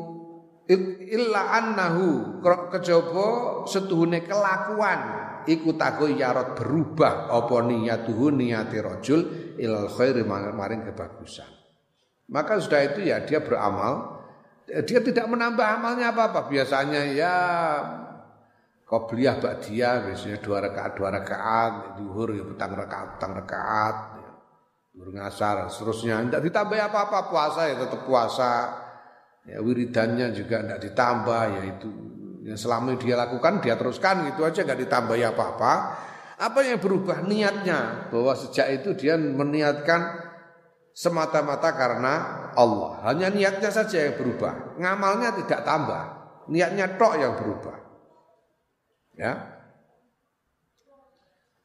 [1.06, 2.40] illa annahu
[2.74, 3.26] kejaba
[3.70, 5.00] setuhune kelakuan
[5.46, 9.20] iku tago yarot berubah apa niyatuhu niyati rajul
[9.58, 11.48] ilal khairi maring kebagusan.
[12.30, 14.22] Maka sudah itu ya dia beramal.
[14.64, 16.48] Dia tidak menambah amalnya apa-apa.
[16.48, 17.34] Biasanya ya
[18.86, 23.96] Qobliyah Ba'diyah biasanya dua rakaat dua rakaat duhur ya petang rakaat petang rakaat
[24.92, 28.50] ngasar seterusnya tidak ditambah apa-apa puasa ya tetap puasa
[29.48, 31.42] ya wiridannya juga tidak ditambah
[32.42, 35.72] Ya, selama dia lakukan dia teruskan gitu aja nggak ditambahi apa-apa.
[36.42, 40.18] Apa yang berubah niatnya bahwa sejak itu dia meniatkan
[40.90, 42.14] semata-mata karena
[42.59, 42.98] Allah.
[43.07, 44.74] Hanya niatnya saja yang berubah.
[44.74, 46.02] Ngamalnya tidak tambah.
[46.50, 47.78] Niatnya tok yang berubah.
[49.14, 49.33] Ya.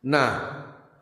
[0.05, 0.31] Nah,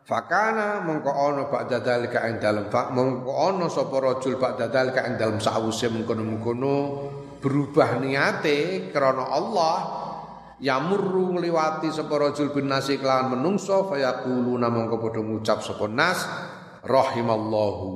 [0.06, 5.42] fakana mongko ana ba'da dalika ing dalem mongko ana sapa rajul ba'da dalika ing dalem
[5.42, 6.74] sawise mengkono-mengkono
[7.42, 9.76] berubah niate krana Allah
[10.62, 16.22] yamurru ngliwati sapa rajul bin nasi kelawan menungso fayaquluna mongko padha ngucap sapa nas
[16.86, 17.86] rahimallahu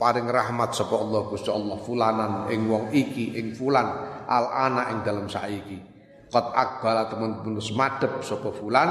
[0.00, 3.84] paring rahmat sapa Allah Gusti Allah fulanan ing wong iki ing fulan
[4.24, 5.92] al ana ing dalam saiki.
[6.32, 8.88] Qad akbala temen-temen madhep sapa fulan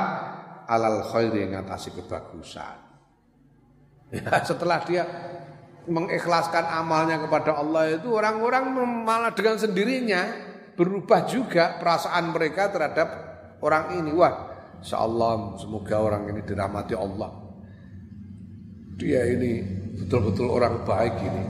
[0.72, 2.80] alal khairi ngatasi kebagusan
[4.16, 5.04] ya setelah dia
[5.92, 8.70] mengikhlaskan amalnya kepada Allah itu orang-orang
[9.04, 13.10] malah dengan sendirinya berubah juga perasaan mereka terhadap
[13.62, 14.12] orang ini.
[14.14, 14.34] Wah,
[14.82, 17.32] insyaallah semoga orang ini dirahmati Allah.
[18.98, 19.62] Dia ini
[20.06, 21.44] betul-betul orang baik ini.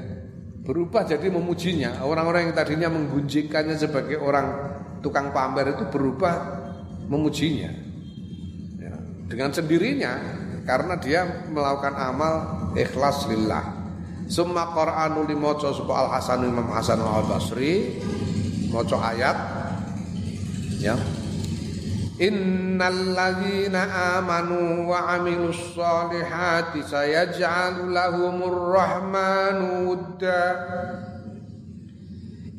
[0.66, 2.04] berubah jadi memujinya.
[2.04, 4.46] Orang-orang yang tadinya menggunjingkannya sebagai orang
[5.00, 6.34] tukang pamer itu berubah
[7.08, 7.81] memujinya.
[9.32, 10.12] Dengan sendirinya
[10.68, 12.34] karena dia melakukan amal
[12.76, 13.64] ikhlas lillah.
[14.28, 17.96] Summa Qur'anu limaca sapa Al Hasan Imam Hasan Al Basri
[18.68, 19.36] maca ayat.
[20.84, 21.00] Ya.
[22.20, 30.40] Innal ladzina amanu wa amilus solihati sayaj'alu lahumur rahmanu wudda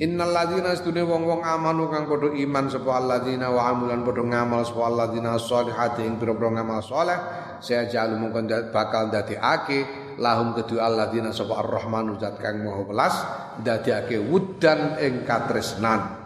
[0.04, 4.84] Innal ladzina astune wong-wong amanu kang padha iman sapa alladzina wa amulan padha ngamal sapa
[4.92, 7.20] alladzina sholihati ing pira-pira ngamal saleh
[7.64, 9.88] saya jalu mongko bakal ndadekake
[10.20, 13.16] lahum kedua alladzina sapa arrahmanu zat kang maha welas
[13.64, 16.20] ndadekake wudan ing katresnan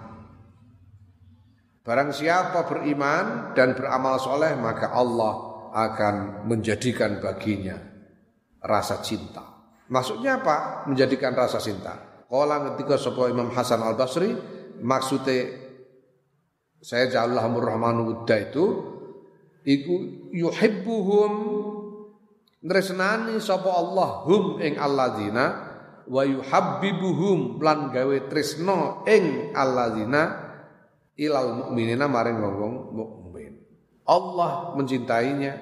[1.88, 5.34] Barang siapa beriman dan beramal soleh maka Allah
[5.72, 7.80] akan menjadikan baginya
[8.60, 9.40] rasa cinta.
[9.88, 10.84] Maksudnya apa?
[10.92, 12.07] Menjadikan rasa cinta.
[12.28, 14.36] Kala ketika sapa Imam Hasan Al Basri
[14.84, 15.48] maksudnya
[16.84, 18.66] saya ja'allahu rahmanu wudda itu
[19.64, 19.96] iku
[20.36, 21.32] yuhibbuhum
[22.68, 25.46] nresnani sapa Allah hum ing alladzina
[26.08, 30.48] wa yuhabbibuhum lan gawe tresno ing alladzina
[31.18, 33.54] ilal mukminina maring wong mukmin.
[34.08, 35.54] Allah mencintainya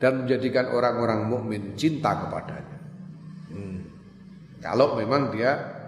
[0.00, 2.78] dan menjadikan orang-orang mukmin cinta kepadanya.
[3.52, 3.80] Hmm.
[4.64, 5.81] Kalau memang dia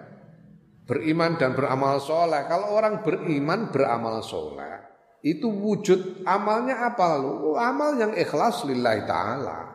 [0.84, 2.44] beriman dan beramal soleh.
[2.48, 4.84] Kalau orang beriman beramal soleh,
[5.24, 7.16] itu wujud amalnya apa?
[7.20, 9.72] Oh, amal yang ikhlas lillahi ta'ala.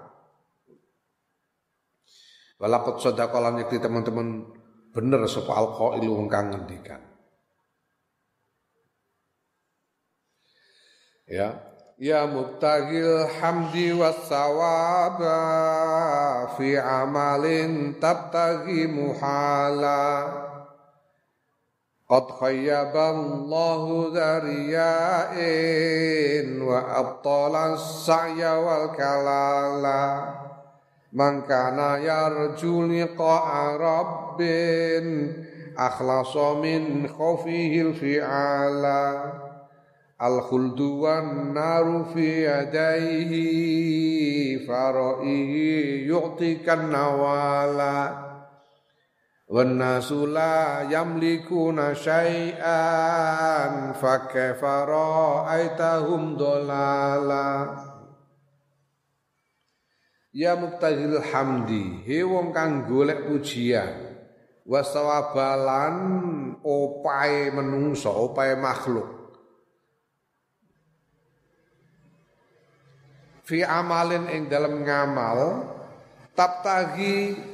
[2.61, 4.45] Walakut sodakolan yakti teman-teman
[4.91, 7.01] bener alqailu wong kang ngendikan.
[11.29, 11.61] Ya,
[12.01, 15.37] ya mubtagil hamdi was sawaba
[16.57, 20.48] fi amalin tabtagi muhala.
[22.09, 25.35] قد خيب الله ذرياء
[26.61, 29.85] وأبطل السعي والكلال.
[31.13, 34.41] من كان يرجو لقاء رب
[35.77, 38.85] أخلص من خوفه الفعال.
[40.21, 43.31] الخلد والنار في يديه
[44.67, 45.53] فرائه
[46.09, 48.28] يعطيك النوالا
[49.49, 57.49] wan nasu la yamlikuna syai'an fa ra'aitahum dolala.
[60.29, 64.13] Ya muktahil hamdi he wong kang golek pujian
[64.61, 65.97] wasawabalan
[66.61, 69.09] opae menungso opae makhluk.
[73.41, 75.65] Fi amalin ing dalam ngamal
[76.37, 77.48] taptagi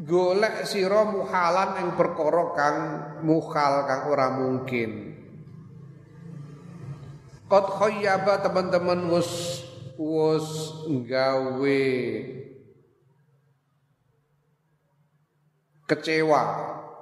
[0.00, 2.78] golek sira muhalan ing perkara kang
[3.20, 5.12] mukhal kang ora mungkin.
[7.52, 9.60] Qad khayyaba teman-teman wis
[10.00, 10.48] wis
[11.04, 11.84] gawe
[15.84, 16.42] kecewa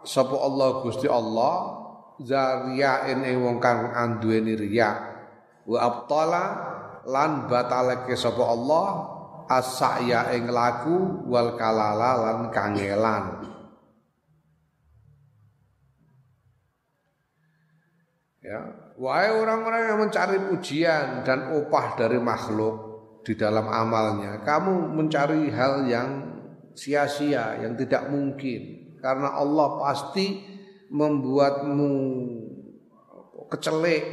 [0.03, 1.55] sapa Allah Gusti Allah
[2.18, 4.91] zariyain ing wong kang anduweni riya.
[5.70, 6.45] Wa abtala
[7.07, 8.86] lan batalake sapa Allah
[9.51, 13.51] as-sa'ya ing laku wal kalala lan kangelan.
[18.40, 18.61] Ya
[18.94, 22.88] wae orang-orang yang mencari pujian dan upah dari makhluk
[23.20, 26.09] di dalam amalnya kamu mencari hal yang
[26.78, 28.94] sia-sia yang tidak mungkin.
[29.01, 30.44] Karena Allah pasti
[30.92, 31.92] membuatmu
[33.48, 34.05] kecelik,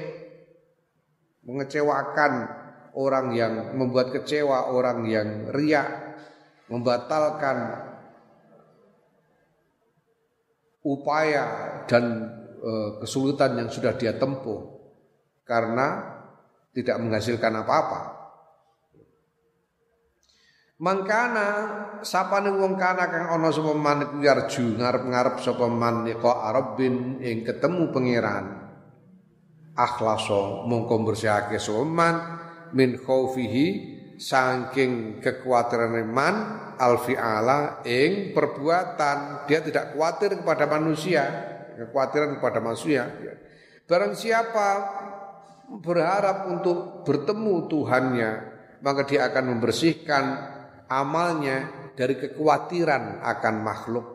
[1.44, 2.57] mengecewakan
[2.98, 6.18] orang yang membuat kecewa orang yang riak,
[6.74, 7.86] membatalkan
[10.82, 11.46] upaya
[11.86, 12.26] dan
[12.58, 12.72] e,
[13.06, 14.66] kesulitan yang sudah dia tempuh
[15.46, 16.18] karena
[16.74, 18.02] tidak menghasilkan apa-apa.
[20.78, 21.48] Mangkana
[22.06, 27.42] sapane wong kana kang ana sapa man iku yarju ngarep-ngarep sapa man liqa arabbin ing
[27.42, 28.46] ketemu pangeran.
[29.74, 32.16] Akhlaso mongko bersihake sapa man
[32.74, 33.66] min khaufihi
[34.18, 36.36] saking kekuatirane man
[36.80, 39.46] alfi'ala ing perbuatan.
[39.46, 43.06] Dia tidak khawatir kepada manusia kekhawatiran kepada manusia.
[43.86, 44.68] Barang siapa
[45.70, 48.32] berharap untuk bertemu Tuhannya
[48.82, 50.24] maka dia akan membersihkan
[50.90, 54.08] amalnya dari kekhawatiran akan makhluk,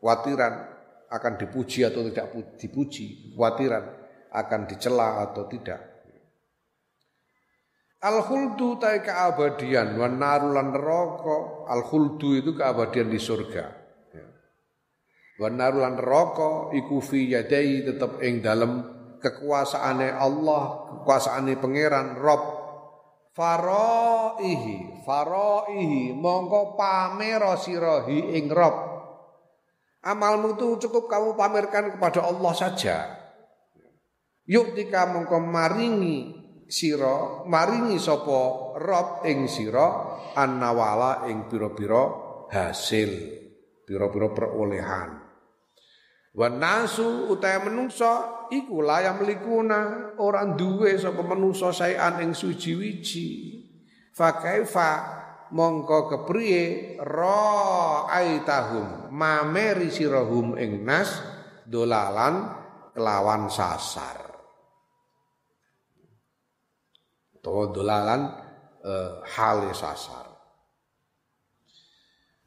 [0.00, 0.54] kekhawatiran
[1.06, 3.84] akan dipuji atau tidak dipuji, kekhawatiran
[4.32, 5.95] akan dicela atau tidak.
[8.06, 11.66] Al khuldu tai keabadian, wan narulan neraka.
[11.66, 13.64] Al khuldu itu keabadian di surga.
[14.14, 14.26] Ya.
[15.42, 18.86] Wan narulan neraka iku fi yadai tetap ing dalam
[19.18, 22.56] kekuasaane Allah, kekuasaane pangeran Rob
[23.36, 28.96] faraihi faraihi mongko pamera sirahi ing rob
[30.00, 32.96] amalmu itu cukup kamu pamerkan kepada Allah saja
[34.48, 42.02] yuk tika mongko maringi sira maringi sapa rob ing sira annawala ing pira-pira
[42.52, 43.10] hasil
[43.86, 45.26] pira-pira perolehan
[46.36, 53.56] Wan nasu utahe menungso iku layam likuna orang duwe sapa menungso saean ing suci-wiji.
[54.12, 54.90] Fa kaifa
[55.56, 61.24] mongko kepriye ra'aitahum mameri sirahum ing nas
[61.64, 62.52] dolalan
[62.92, 64.25] kelawan sasar.
[67.46, 68.26] To dolalan
[68.82, 70.34] eh, hale sasar.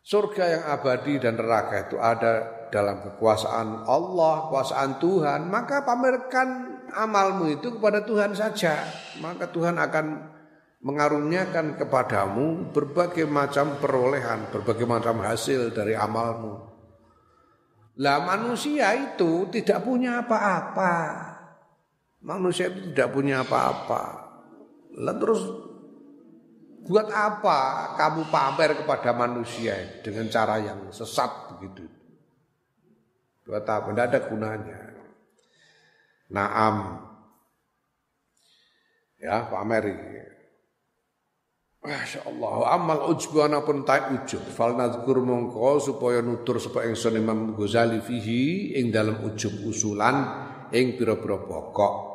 [0.04, 7.48] Surga yang abadi dan neraka itu ada dalam kekuasaan Allah, kekuasaan Tuhan, maka pamerkan amalmu
[7.48, 8.84] itu kepada Tuhan saja.
[9.24, 10.06] Maka Tuhan akan
[10.84, 16.68] mengaruniakan kepadamu berbagai macam perolehan, berbagai macam hasil dari amalmu.
[18.00, 20.96] Lah manusia itu tidak punya apa-apa.
[22.24, 24.29] Manusia itu tidak punya apa-apa.
[25.00, 25.42] Lah terus
[26.84, 31.88] buat apa kamu pamer kepada manusia dengan cara yang sesat begitu?
[33.48, 34.80] Dua tahap, tidak ada gunanya.
[36.30, 36.76] Naam.
[39.18, 39.98] Ya, Pak Meri.
[41.80, 44.44] Masya Allah, amal ujbu pun tak ujub.
[44.52, 50.28] Fal nadkur mongko supaya nutur supaya ingsun Imam Ghazali fihi ing dalam ujub usulan
[50.76, 52.09] ing pira-pira pokok.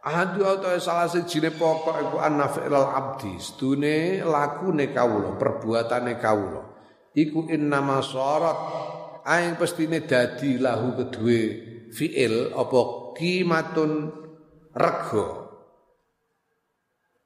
[0.00, 6.72] Ahadu atau salah sejine pokok iku annafi'lal abdi, stune lakune kawula, perbuatane kawula.
[7.12, 8.58] Iku innama syarat
[9.28, 11.42] aing pestine dadi lahu kedue
[11.92, 12.80] fiil apa
[13.18, 13.92] kimatun
[14.72, 15.28] rego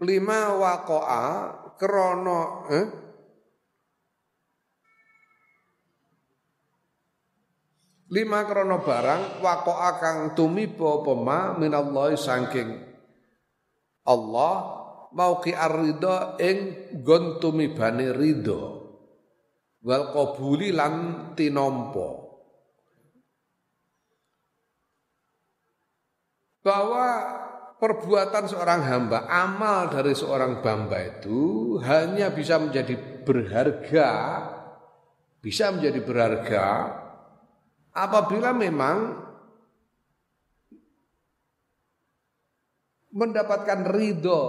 [0.02, 1.26] lima waqa'a
[1.78, 2.40] krana
[2.72, 2.86] eh?
[8.14, 12.70] Lima krono barang waqa'a kang tumiba apa ma minallahi saking
[14.06, 14.54] Allah
[15.10, 16.58] mauqi ar-ridha ing
[17.02, 18.82] gon tumibane ridha.
[19.84, 20.94] Wal qabuli lan
[21.36, 22.24] tinompo
[26.64, 27.04] bahwa
[27.76, 32.96] perbuatan seorang hamba, amal dari seorang hamba itu hanya bisa menjadi
[33.28, 34.10] berharga,
[35.44, 36.68] bisa menjadi berharga
[37.95, 39.22] apabila memang
[43.14, 44.42] mendapatkan ridho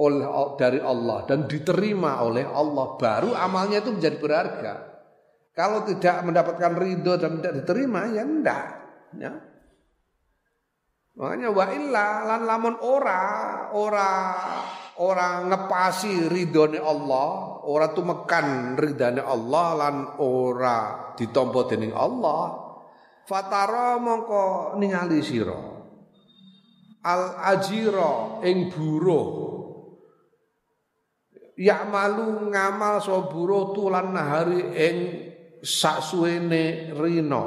[0.00, 4.74] oleh dari Allah dan diterima oleh Allah baru amalnya itu menjadi berharga.
[5.52, 8.64] Kalau tidak mendapatkan ridho dan tidak diterima ya enggak.
[9.20, 9.32] Ya.
[11.20, 13.22] Makanya wa illa lan lamun ora
[13.76, 14.10] ora
[14.96, 17.28] ora ngepasi ridhone Allah,
[17.70, 22.66] ora tumekan ridhane Allah lan ora ditampa dening Allah.
[23.30, 25.54] Fatara mongko ningali sira
[27.06, 27.22] al
[27.54, 29.50] ajira ing buruh
[31.60, 34.96] Ya malu ngamal soburo tulan nahari ing
[35.60, 37.44] saksuene rino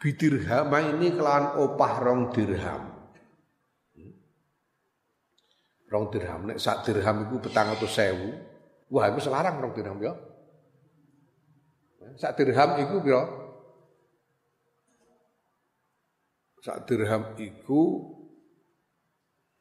[0.00, 2.82] bidirham ini kelawan opah rong dirham.
[5.92, 8.49] Rong dirham nek sak dirham iku petang atau sewu.
[8.90, 10.12] Wah iku selarang rong dirham ya.
[12.18, 13.40] Sak dirham iku piro?
[16.60, 18.04] sak dirham iku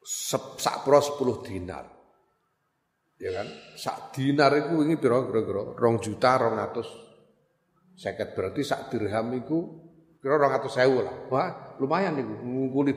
[0.04, 1.86] sak pro 10 dinar.
[3.20, 3.48] Ya kan?
[3.76, 9.60] Sak dinar iku wingi pira kira-kira 2 juta 200 seket berarti sak dirham iku
[10.20, 11.16] kira 200 sewu lah.
[11.32, 11.50] Wah,
[11.80, 12.94] lumayan niku ngungkuli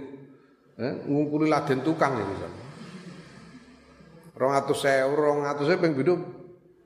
[0.78, 2.34] eh, ngungkuli laden tukang niku.
[4.36, 5.10] 200 sewu,
[5.44, 6.20] 200 sewu ping bidung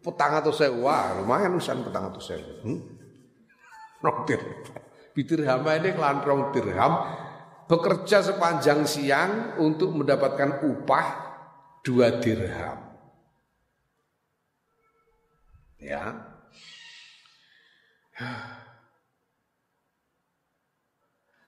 [0.02, 2.52] petang atau sewu, wah lumayan usan petang atau sewu.
[2.66, 2.80] Hmm?
[4.02, 4.58] Rong dirham.
[5.16, 6.92] Bidirham ini kelan rong dirham
[7.66, 11.06] bekerja sepanjang siang untuk mendapatkan upah
[11.80, 12.78] dua dirham.
[15.80, 16.04] Ya.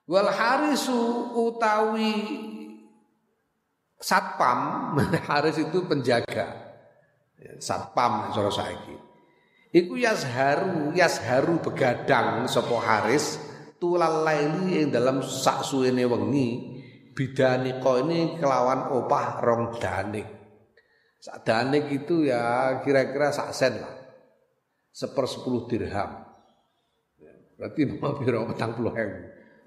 [0.09, 2.13] Wal harisu utawi
[3.99, 4.95] satpam,
[5.29, 6.71] haris itu penjaga.
[7.59, 8.95] Satpam cara saiki.
[9.69, 13.37] Iku yasharu, yasharu begadang sapa haris
[13.77, 16.79] tulal laili yang dalam sak suwene wengi
[17.13, 20.25] bidanika ini kelawan opah rong danik.
[21.19, 23.93] Sak danik itu ya kira-kira sak sen lah.
[24.89, 26.27] Seper sepuluh dirham.
[27.19, 28.95] Ya, berarti mau biro petang puluh.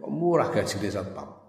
[0.02, 1.41] Murah gaji satpam.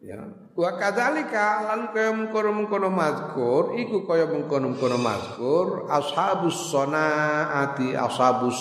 [0.00, 0.16] Ya.
[0.56, 8.58] Wa kadzalika lan kaya mengkono-mengkono mazkur iku kaya mengkono-mengkono mazkur ashabus sanaati ashabus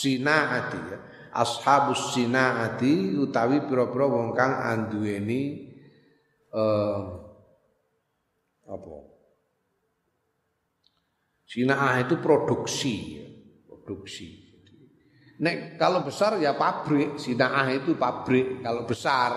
[0.00, 0.98] sinaati ya.
[1.36, 5.68] Ashabus sinaati utawi pira-pira wong kang anduweni
[6.56, 7.00] eh
[8.68, 8.96] apa?
[11.48, 13.26] Sinaah itu produksi, ya.
[13.64, 14.28] produksi.
[15.40, 18.60] Nek kalau besar ya pabrik, sinaah itu pabrik.
[18.60, 19.32] Kalau besar,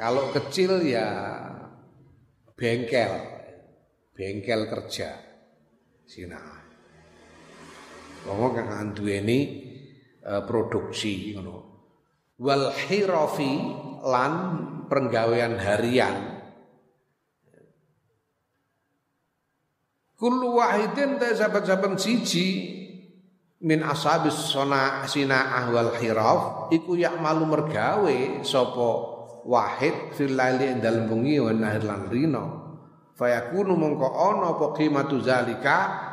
[0.00, 1.36] kalau kecil ya
[2.56, 3.12] bengkel,
[4.16, 5.12] bengkel kerja,
[6.08, 6.64] sinaah.
[8.24, 9.60] Wong kang anduweni
[10.24, 11.56] uh, produksi ngono.
[12.40, 13.52] Wal hirafi
[14.00, 14.32] lan
[14.88, 16.40] penggawean harian.
[20.16, 22.48] Kullu wahidin ta saben-saben siji
[23.60, 31.08] min ashabis sona sinaah wal hiraf iku yak malu mergawe sapa wahid fil laili dalem
[31.08, 32.44] bengi wa nahir lan rino
[33.20, 36.08] fayakunu mongko ana apa qimatu zalika?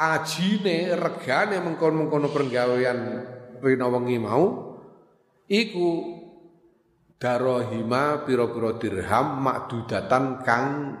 [0.00, 2.98] Ajine regane mengkon-mengkono pergawean
[3.60, 4.72] rina wengi mau.
[5.44, 5.88] Iku
[7.20, 10.96] darohima pira-pira dirham makdudatan kang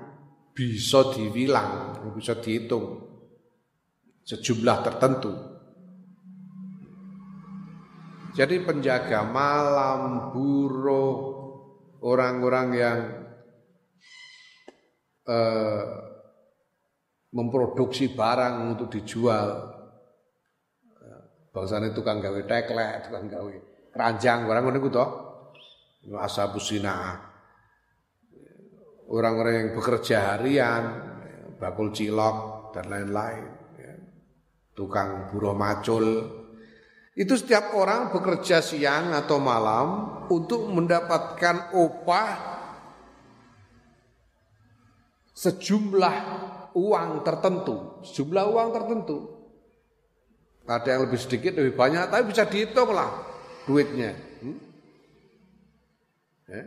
[0.52, 3.08] bisa diwilang, bisa dihitung
[4.28, 5.32] sejumlah tertentu.
[8.36, 11.39] Jadi penjaga malam, buruh,
[12.00, 12.98] orang-orang yang
[15.28, 15.84] eh,
[17.30, 19.78] memproduksi barang untuk dijual.
[21.50, 23.54] Bangsane tukang gawe teklek, tukang gawe
[23.90, 25.06] keranjang, barang ngono iku to.
[26.16, 26.72] Ashabus
[29.10, 30.82] Orang-orang yang bekerja harian,
[31.58, 33.44] bakul cilok dan lain-lain.
[34.72, 36.39] Tukang buruh macul.
[37.20, 39.88] Itu setiap orang bekerja siang atau malam
[40.32, 42.30] untuk mendapatkan upah
[45.36, 46.16] sejumlah
[46.72, 49.18] uang tertentu, jumlah uang tertentu.
[50.64, 53.12] Ada yang lebih sedikit, lebih banyak, tapi bisa dihitung lah
[53.68, 54.16] duitnya.
[54.40, 54.58] Hmm?
[56.48, 56.62] Ya.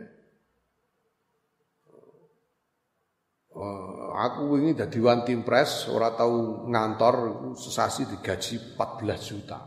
[3.54, 6.34] Oh, aku ini jadi one team press, orang tahu
[6.70, 7.14] ngantor
[7.58, 9.58] sesasi digaji 14 juta.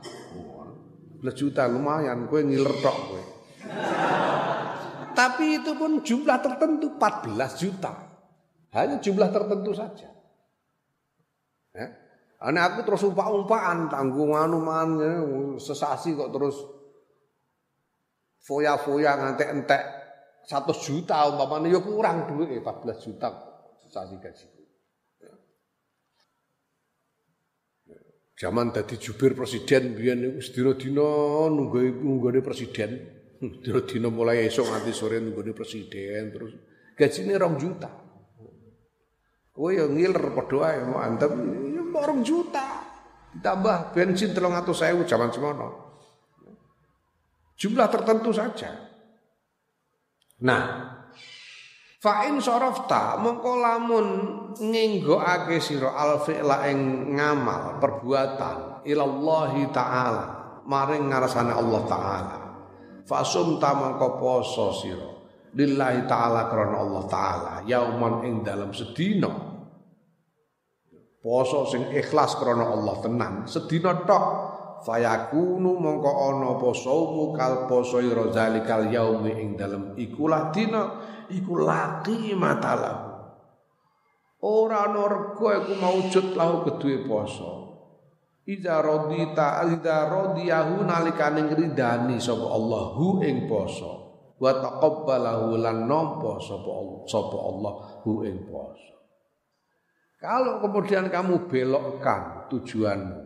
[1.27, 3.23] 14 juta lumayan, gue ngiler tok gue.
[5.11, 7.91] Tapi itu pun jumlah tertentu 14 juta.
[8.71, 10.07] Hanya jumlah tertentu saja.
[11.75, 11.87] Ya.
[12.37, 15.13] Aku terus umpak-umpakan tanggung anu man ya,
[15.57, 16.53] sesasi kok terus
[18.45, 19.83] foya-foya ngantek entek
[20.45, 23.29] satu juta umpamanya ya kurang duit 14 eh, juta
[23.83, 24.47] sesasi gaji.
[25.19, 25.33] Ya.
[27.89, 27.99] Ya.
[28.37, 31.09] Zaman tadi jubir presiden biyen niku sedina dina
[31.49, 33.01] nunggu presiden.
[33.41, 36.53] Sedina dina mulai esok nganti sore nunggone presiden terus
[36.93, 37.89] gajine 2 juta.
[39.57, 41.33] Kowe ya ngiler padha ae mau antem
[41.73, 42.85] ya orang juta.
[43.33, 45.67] Ditambah bensin 300.000 zaman semono.
[47.57, 48.69] Jumlah tertentu saja.
[50.45, 50.93] Nah,
[51.97, 54.07] Fa'in sorofta mongko lamun
[54.53, 60.25] nginggokake sira al fi'la ing ngamal perbuatan ilallahi taala
[60.69, 62.37] maring ngarsane Allah taala.
[63.01, 65.09] Fasum ta mongko poso sira
[65.57, 69.33] lillahi taala krana Allah taala yauman ing dalam sedina.
[71.17, 74.25] Poso sing ikhlas krana Allah tenan sedina tok.
[74.77, 78.29] Fayakunu mongko ana apa saumu kal poso ira
[78.85, 83.07] yaumi ing dalem ikulah dina iku laki matalahu
[84.43, 87.65] ora ana rega iku maujud lahu kedue poso
[88.47, 94.07] Iza rodita Iza rodiyahu nalikane ngridani sapa Allah hu ing poso
[94.39, 97.73] wa taqabbalahu lan nampa sapa Allah sapa Allah
[98.07, 98.95] hu ing poso
[100.23, 103.19] Kalau kemudian kamu belokkan tujuanmu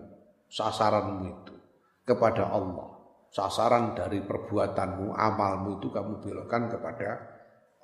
[0.49, 1.55] sasaranmu itu
[2.03, 2.91] kepada Allah
[3.31, 7.09] sasaran dari perbuatanmu amalmu itu kamu belokkan kepada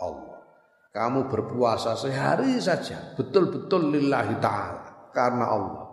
[0.01, 0.39] Allah
[0.93, 5.87] kamu berpuasa sehari saja betul-betul lillahi ta'ala karena Allah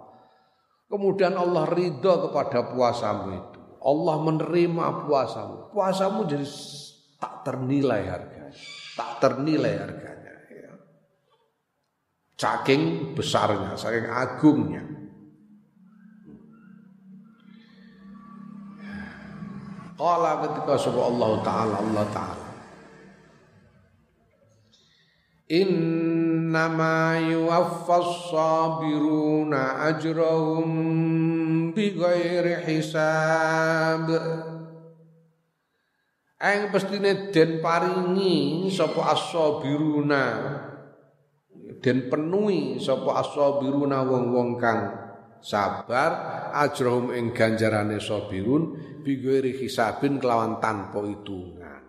[0.95, 3.61] Kemudian Allah ridho kepada puasamu itu.
[3.83, 5.75] Allah menerima puasamu.
[5.75, 6.47] Puasamu jadi
[7.19, 8.55] tak ternilai harganya.
[8.95, 10.33] Tak ternilai harganya.
[10.55, 10.73] Ya.
[12.39, 14.85] Saking besarnya, saking agungnya.
[19.95, 22.44] Qala ketika sebab Allah Ta'ala Allah Ta'ala.
[25.49, 30.69] Innama yuwaffas sabiruna ajrahum
[31.77, 34.09] bighairi hisab.
[36.45, 40.25] Eng pestine den paringi sapa as-sabiruna
[41.81, 44.81] den penuhi sapa as-sabiruna wong-wong kang
[45.41, 46.11] sabar
[46.57, 51.85] ajrahum ing ganjarane sabirun bighairi hisabin kelawan tanpa hitungan.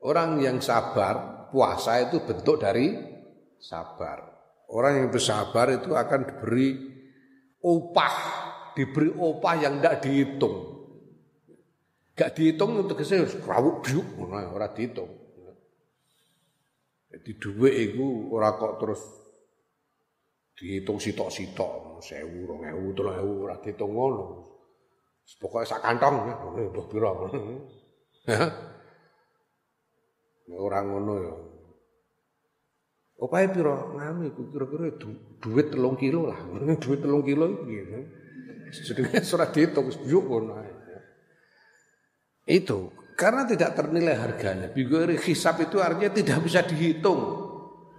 [0.00, 2.92] Orang yang sabar puasa itu bentuk dari
[3.56, 4.20] sabar.
[4.68, 6.76] Orang yang bersabar itu akan diberi
[7.64, 8.16] upah,
[8.76, 10.56] diberi upah yang tidak dihitung.
[12.12, 15.08] Gak dihitung untuk ke sini rawuk biuk, orang dihitung.
[17.08, 19.00] Jadi duit itu orang kok terus
[20.60, 24.44] dihitung sitok-sitok, sewu, rong ewu, tolong ewu, orang dihitung ngono.
[25.40, 26.36] Pokoknya sak kantong, ya.
[30.52, 31.45] Orang ngono ya.
[33.16, 33.96] Opahe pira?
[33.96, 34.92] Nganu iku kira-kira
[35.40, 36.36] duit telung kilo lah.
[36.76, 37.92] duit telung kilo itu gitu.
[38.76, 40.58] Sedene surat dihitung yuk ngono
[42.44, 44.68] Itu karena tidak ternilai harganya.
[44.68, 47.48] Bigori hisab itu artinya tidak bisa dihitung.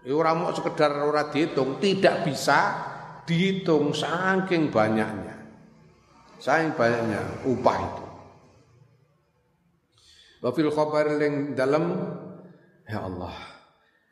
[0.06, 2.60] Ya orang mau sekedar ora dihitung, tidak bisa
[3.26, 5.36] dihitung saking banyaknya.
[6.38, 8.06] Saking banyaknya upah itu.
[10.46, 11.84] Wafil khabar yang dalam
[12.88, 13.57] Ya Allah.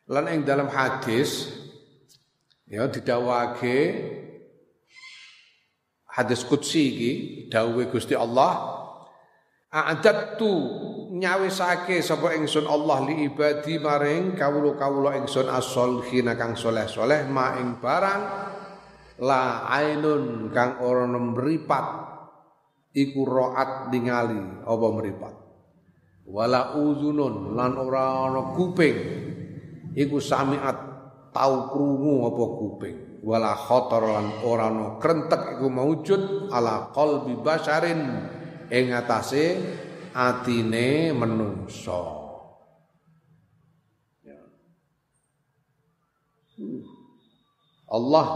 [0.06, 1.50] Lan ing dalam hadis
[2.70, 3.78] ya didawake
[6.14, 7.12] hadis qudsi iki
[7.50, 8.86] dawuhe Gusti Allah
[9.74, 10.54] a'dadtu
[11.10, 18.22] nyawisake sapa ingsun Allah li ibadi maring kawula-kawula ingsun as-solihin kang soleh-soleh ma ing barang
[19.26, 21.88] la ainun kang ora mripat
[22.94, 25.36] iku roat ningali apa mripat.
[26.26, 28.98] Wala uzunun lan ora ana kuping
[29.96, 30.78] iku samiat
[31.32, 32.98] tau krungu apa kuping.
[33.26, 38.02] Wala khatar lan ora ana krentek iku maujud ala qalbi basarin
[38.70, 39.58] ing atase
[40.14, 42.04] atine menungso.
[44.22, 44.40] Ya.
[47.90, 48.28] Allah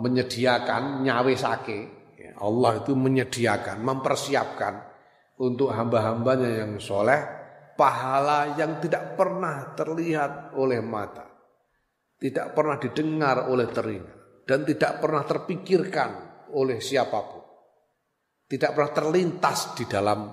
[0.00, 1.78] menyediakan nyawisake.
[2.18, 4.74] Ya, Allah itu menyediakan mempersiapkan
[5.38, 7.38] untuk hamba-hambanya yang soleh
[7.78, 11.30] pahala yang tidak pernah terlihat oleh mata,
[12.18, 16.10] tidak pernah didengar oleh telinga, dan tidak pernah terpikirkan
[16.50, 17.44] oleh siapa pun.
[18.48, 20.26] Tidak pernah terlintas di dalam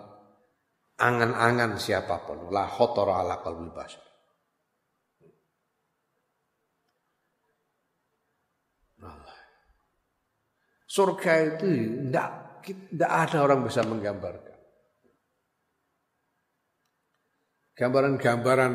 [0.97, 2.49] angan-angan siapa pun.
[2.49, 4.05] La khotor ala basar.
[10.95, 11.67] Surga itu
[12.07, 12.29] tidak,
[13.03, 14.44] ada orang bisa menggambarkan.
[17.75, 18.73] Gambaran-gambaran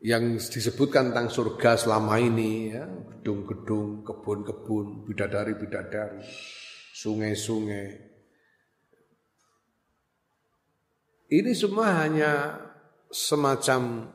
[0.00, 6.24] yang disebutkan tentang surga selama ini ya, gedung-gedung, kebun-kebun, bidadari-bidadari,
[6.96, 7.88] sungai-sungai.
[11.26, 12.32] Ini semua hanya
[13.12, 14.08] semacam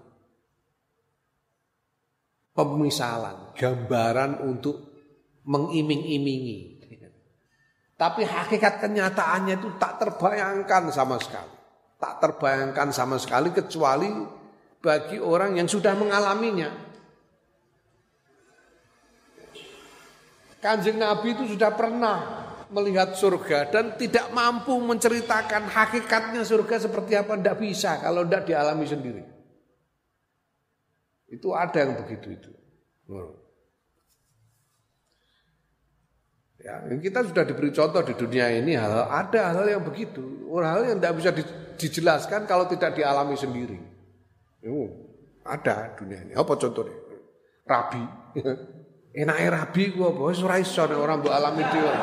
[2.56, 4.90] pemisalan, gambaran untuk
[5.46, 6.82] mengiming-imingi.
[8.00, 11.61] Tapi hakikat kenyataannya itu tak terbayangkan sama sekali
[12.02, 14.10] tak terbayangkan sama sekali kecuali
[14.82, 16.90] bagi orang yang sudah mengalaminya.
[20.58, 22.18] Kanjeng Nabi itu sudah pernah
[22.74, 28.86] melihat surga dan tidak mampu menceritakan hakikatnya surga seperti apa tidak bisa kalau tidak dialami
[28.90, 29.24] sendiri.
[31.30, 32.52] Itu ada yang begitu itu.
[36.62, 40.22] Ya, kita sudah diberi contoh di dunia ini hal ada hal yang begitu,
[40.62, 41.32] hal yang tidak bisa
[41.82, 43.82] dijelaskan kalau tidak dialami sendiri.
[44.70, 44.86] Oh,
[45.42, 46.34] ada dunia ini.
[46.38, 46.94] Apa contohnya?
[47.66, 48.04] Rabi.
[49.26, 50.14] Enaknya rabi gua?
[50.14, 50.62] Wis ora
[50.94, 51.94] orang mbok alami dhewe.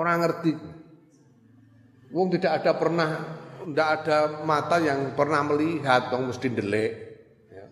[0.00, 0.52] Ora ngerti.
[2.08, 3.10] Wong tidak ada pernah
[3.68, 6.92] tidak ada mata yang pernah melihat, wong mesti ndelik.
[7.52, 7.66] Ya.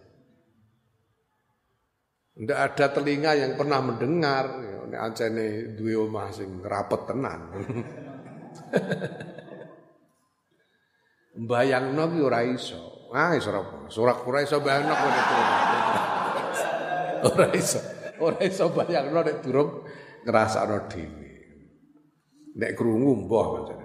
[2.37, 4.45] Tidak ada telinga yang pernah mendengar.
[4.61, 7.41] Ya nek ancene duwe omah sing rapet tenan.
[11.37, 13.11] Bayangno ki ora iso.
[13.13, 13.91] Ah iso ora.
[13.93, 15.11] Surak ora iso bayangno kok
[17.27, 17.81] Ora iso.
[18.23, 19.85] Ora iso bayangno nek durung
[20.25, 21.29] ngrasakno dhewe.
[22.57, 23.81] Nek krungu mbah pancen.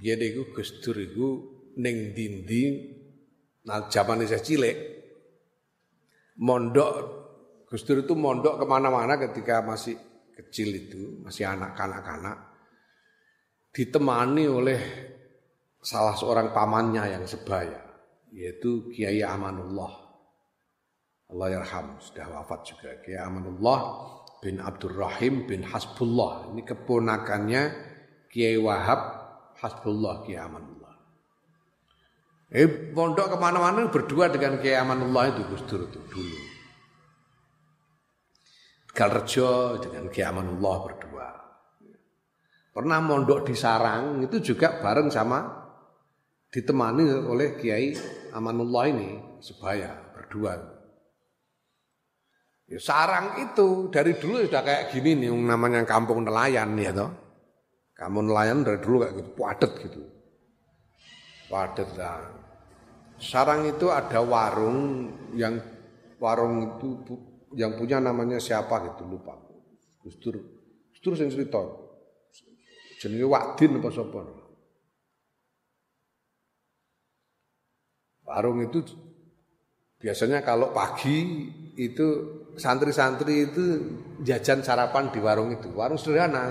[0.00, 1.28] Biyen iku Gus Dur iku
[1.76, 2.99] ning dinding
[3.68, 4.76] Nah zaman saya cilik,
[6.40, 6.92] mondok,
[7.68, 9.94] Gus Dur itu mondok ke mana-mana ketika masih
[10.32, 12.36] kecil itu, masih anak kanak-kanak,
[13.70, 14.80] ditemani oleh
[15.80, 17.80] salah seorang pamannya yang sebaya,
[18.32, 20.08] yaitu Kiai Amanullah.
[21.30, 22.90] Allah yarham, sudah wafat juga.
[23.04, 23.80] Kiai Amanullah
[24.42, 26.50] bin Abdurrahim bin Hasbullah.
[26.50, 27.62] Ini keponakannya
[28.26, 29.00] Kiai Wahab
[29.62, 30.69] Hasbullah Kiai Amanullah.
[32.50, 36.38] Eh pondok ke mana-mana berdua dengan Kiai Amanullah itu Gus Dur itu dulu.
[38.90, 41.28] Galrejo dengan Kiai Amanullah berdua.
[42.74, 45.46] Pernah mondok di Sarang itu juga bareng sama
[46.50, 47.94] ditemani oleh Kiai
[48.34, 50.58] Amanullah ini sebaya berdua.
[52.70, 57.10] Ya, sarang itu dari dulu sudah kayak gini nih namanya kampung nelayan ya toh.
[57.98, 60.19] Kampung nelayan dari dulu kayak gitu, padat gitu.
[61.50, 62.22] Lah.
[63.20, 65.58] Sarang itu ada warung yang
[66.22, 66.88] warung itu
[67.58, 69.34] yang punya namanya siapa gitu lupa.
[70.00, 70.38] Gus Dur.
[70.94, 71.60] Gus Dur sing cerita.
[73.02, 74.20] Jenenge Wadin apa sapa?
[78.30, 78.78] Warung itu
[80.00, 82.06] biasanya kalau pagi itu
[82.54, 83.64] santri-santri itu
[84.22, 85.68] jajan sarapan di warung itu.
[85.74, 86.46] Warung sederhana.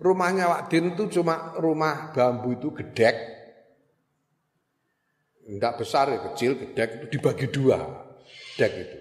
[0.00, 3.33] Rumahnya Wadin itu cuma rumah bambu itu gedek
[5.44, 7.78] tidak besar ya kecil, gedek itu dibagi dua
[8.56, 8.98] dek itu.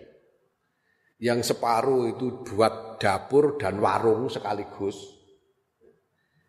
[1.24, 4.98] Yang separuh itu buat dapur dan warung sekaligus.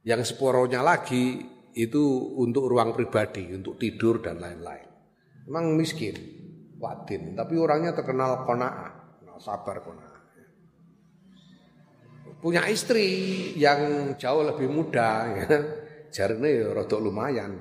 [0.03, 1.47] Yang separuhnya lagi
[1.79, 4.89] itu untuk ruang pribadi, untuk tidur dan lain-lain.
[5.47, 6.17] Memang miskin,
[6.79, 8.93] wadin, tapi orangnya terkenal kona'ah,
[9.39, 10.15] sabar kona'ah.
[12.43, 13.09] Punya istri
[13.57, 15.49] yang jauh lebih muda, ya.
[16.13, 17.57] jarene ya rodok lumayan.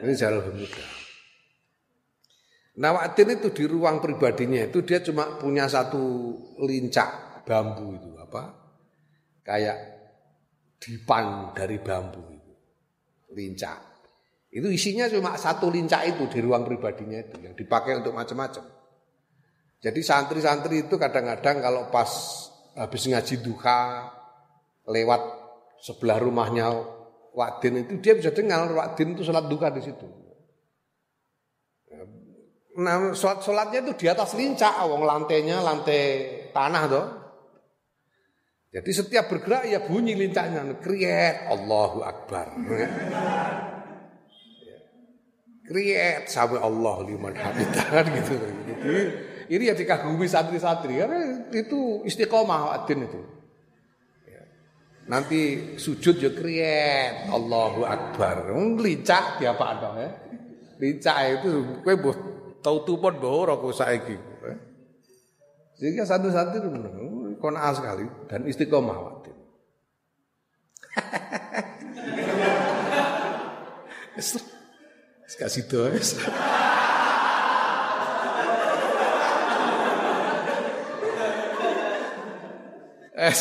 [0.00, 0.88] Ini jauh lebih mudah.
[2.80, 6.32] Nawatin itu di ruang pribadinya itu dia cuma punya satu
[6.64, 8.56] lincak bambu itu apa?
[9.44, 9.78] Kayak
[10.80, 12.52] dipan dari bambu itu.
[13.36, 13.78] Lincak.
[14.50, 18.64] Itu isinya cuma satu lincak itu di ruang pribadinya itu yang dipakai untuk macam-macam.
[19.80, 22.08] Jadi santri-santri itu kadang-kadang kalau pas
[22.76, 24.08] habis ngaji duha
[24.88, 25.22] lewat
[25.80, 26.68] sebelah rumahnya
[27.30, 30.06] Wadin itu dia bisa dengar Wadin itu sholat duka di situ.
[32.80, 36.02] Nah, sholat sholatnya itu di atas lincah, wong lantainya lantai
[36.54, 37.06] tanah tuh.
[38.70, 42.54] Jadi setiap bergerak ya bunyi lincahnya, kriet Allahu Akbar.
[45.66, 48.34] Kriet sampai Allah liman hamidah gitu.
[49.50, 53.39] Ini ya dikagumi santri-santri karena itu istiqomah Wadin itu.
[55.10, 57.26] Nanti sujud ya kriyet.
[57.34, 58.54] Allahu Akbar.
[58.54, 60.10] Wong licak ya ya.
[60.78, 62.16] Licak itu kowe mbok
[62.62, 64.16] tau tupon mbok ora kok saiki.
[65.82, 66.68] Sehingga satu-satu itu
[67.42, 69.32] kona sekali dan istiqomah waktu.
[75.40, 75.88] Kasih doa.
[83.16, 83.40] Es.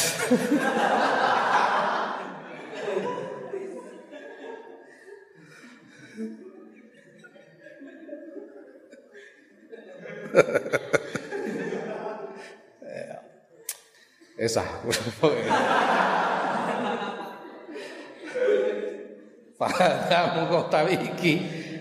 [14.39, 14.67] Esah.
[19.59, 21.33] Pada mungko tawi iki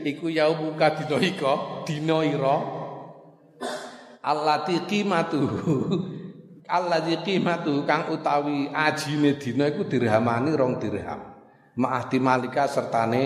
[0.02, 2.58] iku yau buka dina ika dina ira
[4.18, 5.46] allati qimatu
[6.66, 11.38] allati qimatu kang utawi ajine dina iku dirhamani rong dirham
[11.78, 13.22] ma'ahdi malika sertane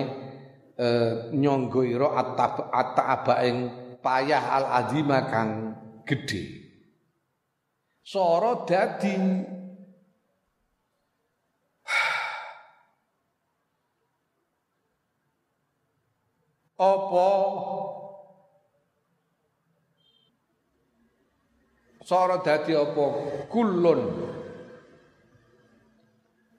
[0.77, 0.87] e,
[1.33, 3.57] nyangga ira atab ata ing
[4.03, 5.73] payah al azima kang
[6.05, 6.61] gede.
[8.03, 9.15] Soro dadi.
[16.83, 17.31] Apa?
[22.03, 23.05] Soro dadi apa?
[23.47, 24.03] Kulun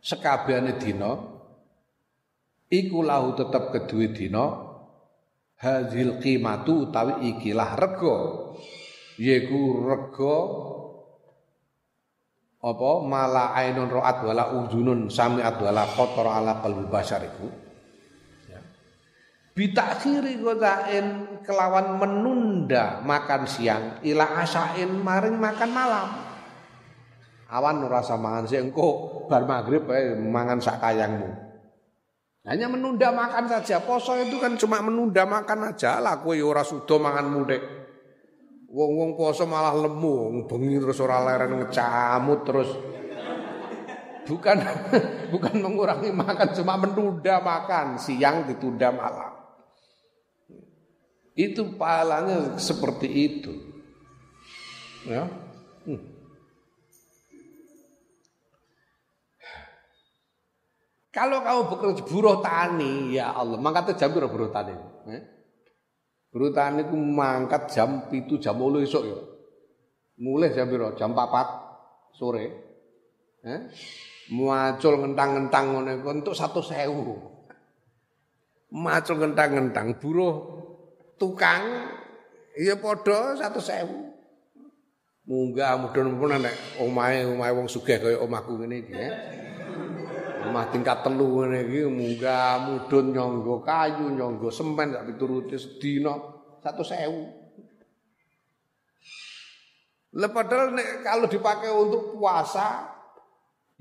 [0.03, 1.15] sekabehane dina
[2.67, 4.11] iku lahu tetep kedue
[5.63, 8.17] hadhil qimatu utawi ikilah rega.
[9.15, 10.37] Yaiku rega
[12.63, 12.91] apa?
[13.07, 17.47] Mala ainun ra'at wala udunun sami'at wala qatar ala qalbi basar iku.
[18.51, 18.59] Ya.
[19.55, 26.09] bitakhiri godain kelawan menunda makan siang ila asain maring makan malam.
[27.53, 31.42] Awan ora mangan sih engko bar maghrib eh, mangan sak kayangmu
[32.43, 36.63] hanya menunda makan saja poso itu kan cuma menunda makan aja lah kowe ya ora
[36.63, 37.83] sudo mangan mudek
[38.73, 42.73] Wong-wong poso malah lemu, bengi terus ora leren ngecamut terus.
[44.25, 44.57] Bukan
[45.33, 49.29] bukan mengurangi makan, cuma menunda makan, siang ditunda malam.
[51.37, 53.53] Itu pahalanya seperti itu.
[55.05, 55.29] Ya.
[55.85, 56.01] Hmm.
[61.13, 64.73] Kalau kamu bekerja buruh tani, ya Allah, maka jam buruh tani.
[65.13, 65.21] Eh?
[66.33, 69.21] Berutani ku mangkat jam itu jam 8 esuk ya.
[70.17, 70.97] Mulai jam piro?
[70.97, 72.45] Jam 4 sore.
[73.45, 73.61] Eh?
[74.33, 76.89] Muacul ngentang-ngentang ngene iku entuk 100.000.
[78.73, 80.33] Macul ngentang-ngentang buruh
[81.21, 81.61] tukang
[82.57, 85.29] ya padha 100.000.
[85.29, 89.09] Munggah mudhun-mudhun nek omahe omahe wong sugih kaya omahku ngene iki ya.
[90.43, 96.13] Omah tingkat telu ngene iki munggah mudhun nyangga kayu, nyangga semen sak pituruti sedina
[96.59, 97.43] 100.000.
[100.13, 102.93] Lah padahal nek kalau dipakai untuk puasa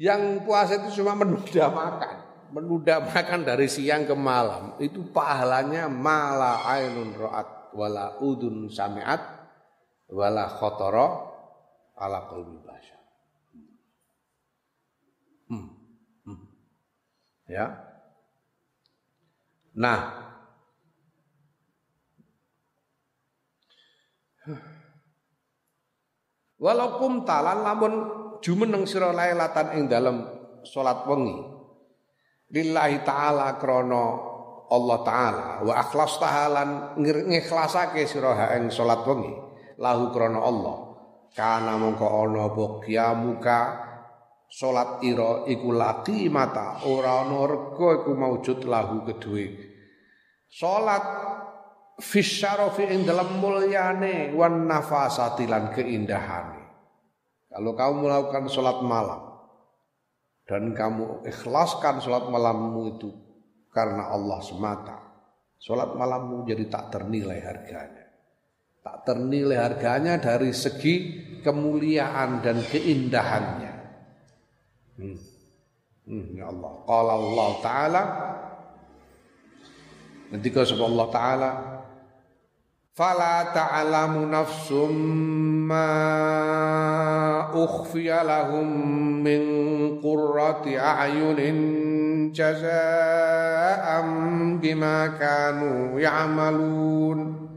[0.00, 2.16] yang puasa itu cuma menunda makan,
[2.56, 9.20] menunda makan dari siang ke malam, itu pahalanya mala ainun ra'at wala udun sami'at
[10.08, 11.08] wala khotoro
[12.00, 13.02] ala qalbi basyar.
[15.52, 15.68] Hmm.
[17.52, 17.66] Ya.
[19.76, 20.22] Nah,
[26.62, 27.94] Walaupun talan lamun
[28.38, 30.22] jumeneng sira lailatan ing dalam
[30.62, 31.42] salat wengi.
[32.54, 34.04] Lillahi taala krana
[34.70, 39.34] Allah taala wa akhlas tahalan ngikhlasake sira ing salat wengi
[39.82, 40.76] lahu krana Allah.
[41.34, 43.58] Kana mongko ana apa kiamuka
[44.52, 46.84] salat ira iku laki mata.
[46.84, 49.72] Ora ana rega iku maujud lahu kedue.
[50.52, 51.04] Salat
[51.96, 56.62] fisyarafi ing dalam mulyane wan nafasati lan keindahane
[57.52, 59.22] kalau kamu melakukan salat malam
[60.48, 63.10] dan kamu ikhlaskan salat malammu itu
[63.70, 64.98] karena Allah semata
[65.60, 68.04] salat malammu jadi tak ternilai harganya.
[68.82, 70.94] Tak ternilai harganya dari segi
[71.38, 73.71] kemuliaan dan keindahannya
[75.02, 75.18] Hmm.
[76.06, 76.72] Hmm, ya Allah.
[76.86, 78.02] Qala Allah Ta'ala
[80.30, 81.50] Ketika sebab Allah Ta'ala
[82.92, 84.92] Fala ta'lamu nafsum
[85.64, 85.88] ma
[87.48, 88.68] ukhfiya lahum
[89.24, 89.40] min
[90.04, 91.56] qurrati a'yunin
[92.36, 94.06] jaza'an
[94.60, 97.48] bima kanu ya'malun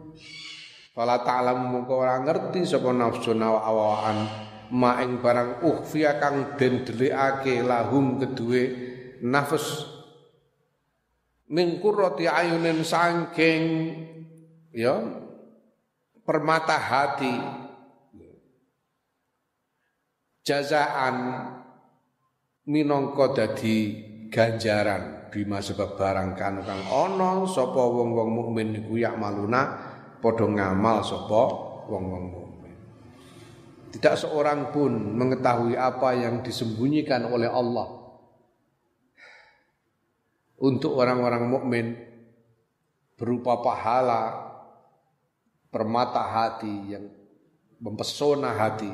[0.95, 7.63] Fala ta'lamu muka orang ngerti sapa nafsu awaan ma ing barang ukhfiya kang den delikake
[7.63, 8.63] lahum kedue
[9.23, 9.87] nafas.
[11.51, 13.63] Min qurrati ayunin sangking
[14.75, 14.99] ya
[16.25, 17.35] permata hati.
[20.45, 21.15] Jazaan
[22.69, 23.77] minangka dadi
[24.29, 29.73] ganjaran bima sebab barang kang ana sapa wong-wong mukmin iku yak maluna
[30.21, 31.41] padha ngamal sapa
[31.89, 32.44] wong-wong
[33.95, 37.87] tidak seorang pun mengetahui apa yang disembunyikan oleh Allah
[40.59, 41.85] untuk orang-orang mukmin
[43.15, 44.51] berupa pahala
[45.71, 47.07] permata hati yang
[47.79, 48.91] mempesona hati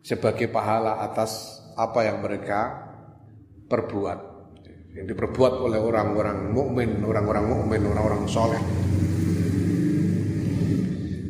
[0.00, 2.88] sebagai pahala atas apa yang mereka
[3.68, 4.28] perbuat
[4.98, 8.58] yang diperbuat oleh orang-orang mukmin, orang-orang mukmin, orang-orang soleh.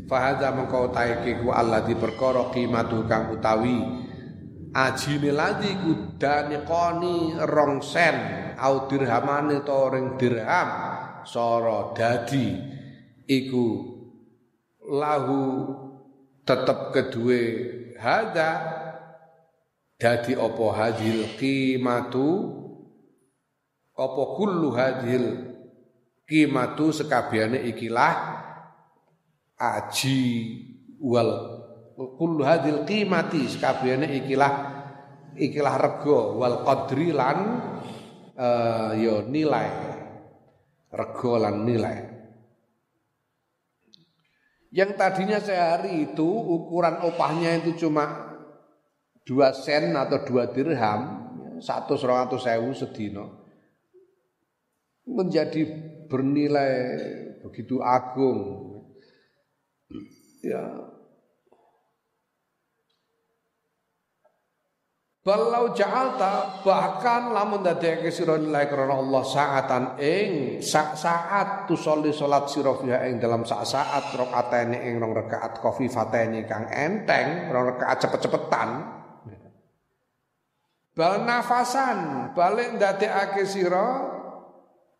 [0.08, 1.52] Fahadha mengkau taiki ku
[1.84, 3.76] di perkara qimatu kang utawi
[4.72, 6.16] ajine ladhi ku
[6.64, 8.16] koni rong sen
[8.56, 10.68] au dirhamane to ring dirham
[11.28, 12.56] soro dadi.
[13.28, 13.66] Iku
[14.88, 15.68] lahu
[16.48, 17.42] tetep kedue
[18.00, 18.52] hada
[20.00, 22.56] dadi apa hadil qimatu?
[23.92, 25.24] Apa kullu hadil
[26.24, 28.47] qimatu sekabehane ikilah
[29.58, 30.22] aji
[31.02, 31.58] wal
[31.98, 34.52] kullu hadil qimati sekabehane ikilah
[35.34, 37.38] ikilah rego wal qadri lan
[38.38, 39.70] uh, yo nilai.
[40.88, 41.98] Rego lan nilai.
[44.72, 48.28] Yang tadinya sehari itu ukuran opahnya itu cuma
[49.24, 51.28] dua sen atau dua dirham
[51.60, 53.44] satu seratus sewu sedino
[55.08, 55.64] menjadi
[56.08, 56.72] bernilai
[57.44, 58.77] begitu agung
[60.42, 60.62] ya.
[65.28, 72.16] Balau ja'alta bahkan lamun dadekake sira lillahi karena Allah saatan ing sak saat tu soli
[72.16, 77.76] salat sira fiha ing dalam sak saat rakaatene ing rong rakaat khafifatene kang enteng rong
[77.76, 78.68] rakaat cepet-cepetan.
[80.96, 83.88] Bal nafasan balik ndadekake sira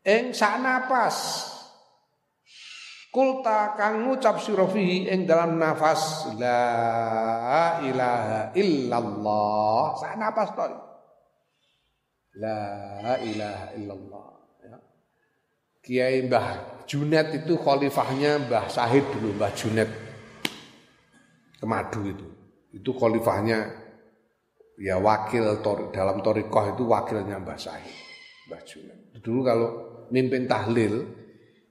[0.04, 1.16] ing sak napas
[3.08, 9.96] Kulta kang ngucap sira fihi ing dalam nafas la ilaha illallah.
[9.96, 10.66] Sak nafas to.
[12.36, 14.28] La ilaha illallah.
[14.60, 14.76] Ya.
[15.80, 16.46] Kiai Mbah
[16.84, 19.90] Junet itu khalifahnya Mbah Sahid dulu, Mbah Junet.
[21.58, 22.28] Kemadu itu.
[22.76, 23.72] Itu khalifahnya
[24.78, 27.96] ya wakil tor, dalam torikoh itu wakilnya Mbah Sahid,
[28.52, 28.98] Mbah Junet.
[29.18, 29.68] Dulu kalau
[30.14, 31.17] mimpin tahlil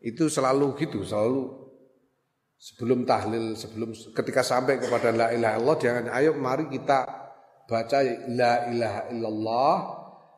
[0.07, 1.51] itu selalu gitu, selalu
[2.55, 7.03] sebelum tahlil, sebelum ketika sampai kepada la ilaha illallah jangan ayo mari kita
[7.67, 7.99] baca
[8.31, 9.75] la ilaha illallah,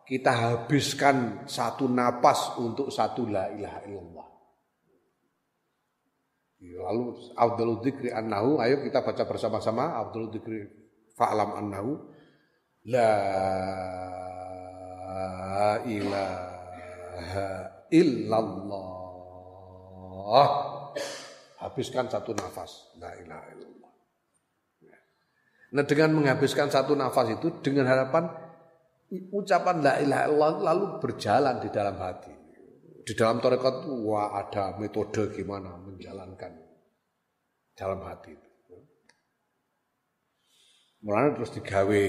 [0.09, 4.27] kita habiskan satu napas untuk satu la ilaha illallah.
[6.59, 7.03] Lalu
[7.39, 10.65] Abdul Dzikri annahu, ayo kita baca bersama-sama Abdul Dzikri
[11.13, 12.03] fa'lam annahu
[12.89, 13.15] la
[15.87, 17.47] ilaha
[17.93, 18.98] illallah
[20.29, 20.93] Allah
[21.65, 22.93] habiskan satu nafas.
[23.01, 23.91] La ilaha illallah.
[25.73, 28.29] Nah dengan menghabiskan satu nafas itu dengan harapan
[29.33, 32.33] ucapan la ilaha illallah lalu berjalan di dalam hati.
[33.01, 36.53] Di dalam tarekat wah ada metode gimana menjalankan
[37.73, 38.77] dalam hati itu.
[41.01, 42.03] Mulanya terus digawe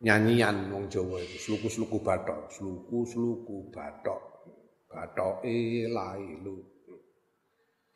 [0.00, 4.20] nyanyian wong Jawa itu sluku-sluku batok sluku-sluku batok
[4.88, 6.69] batoke lailu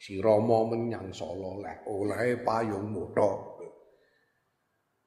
[0.04, 3.56] Si Rama menyang Solo leh oleh payung moto.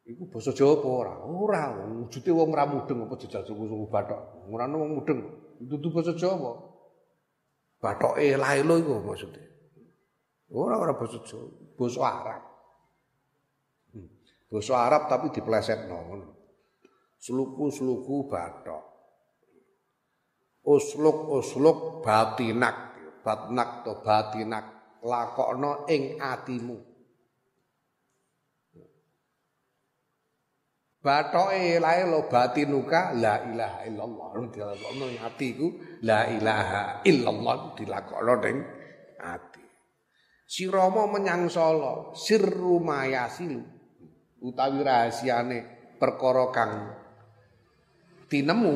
[0.10, 1.14] Iku basa Jawa apa ora?
[1.22, 4.50] Ora, wujude wong ra mudeng apa jejal suku-suku Bathok.
[4.50, 5.22] Ora wong mudeng.
[5.62, 6.50] Dudu basa Jawa.
[7.78, 9.46] Bathoke laelo iku maksudnya.
[10.50, 11.46] Ora ora basa Jawa,
[11.78, 12.42] basa Arab.
[13.94, 14.10] Hmm.
[14.82, 16.28] Arab tapi diplesetno ngono.
[17.22, 18.84] Sluku-sluku Bathok.
[20.66, 26.78] Usluk-usluk batinak, batnak to batinak lakokno ing atimu.
[30.98, 34.30] Batoke lae lo batinuka la ilaha illallah.
[34.52, 35.68] Dilakokno ing atiku
[36.04, 38.58] la ilaha illallah dilakokno ning
[39.22, 39.64] ati.
[40.48, 43.78] Si Rama menyang Solo, sirru mayasilu
[44.42, 45.60] utawi rahasiane
[45.98, 46.74] perkara kang
[48.30, 48.76] tinemu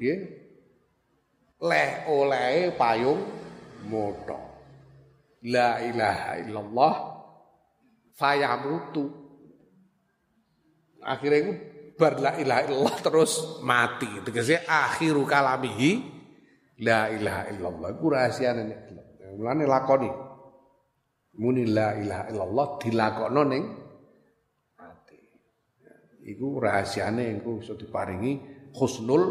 [0.00, 0.39] Nggih
[1.60, 3.20] leh oleh payung
[3.88, 4.38] moto.
[5.48, 6.94] La ilaha illallah
[8.16, 9.04] fayamutu.
[11.00, 11.52] Akhirnya itu
[11.96, 14.08] bar la ilaha illallah terus mati.
[14.24, 15.90] Tegese akhiru kalamihi
[16.84, 17.88] la ilaha illallah.
[17.96, 18.78] Iku rahasiane nek
[19.36, 20.10] mulane lakoni.
[21.40, 23.64] Muni la ilaha illallah dilakokno ning
[24.76, 25.20] ati.
[26.28, 28.32] Iku rahasiane engko iso diparingi
[28.76, 29.24] husnul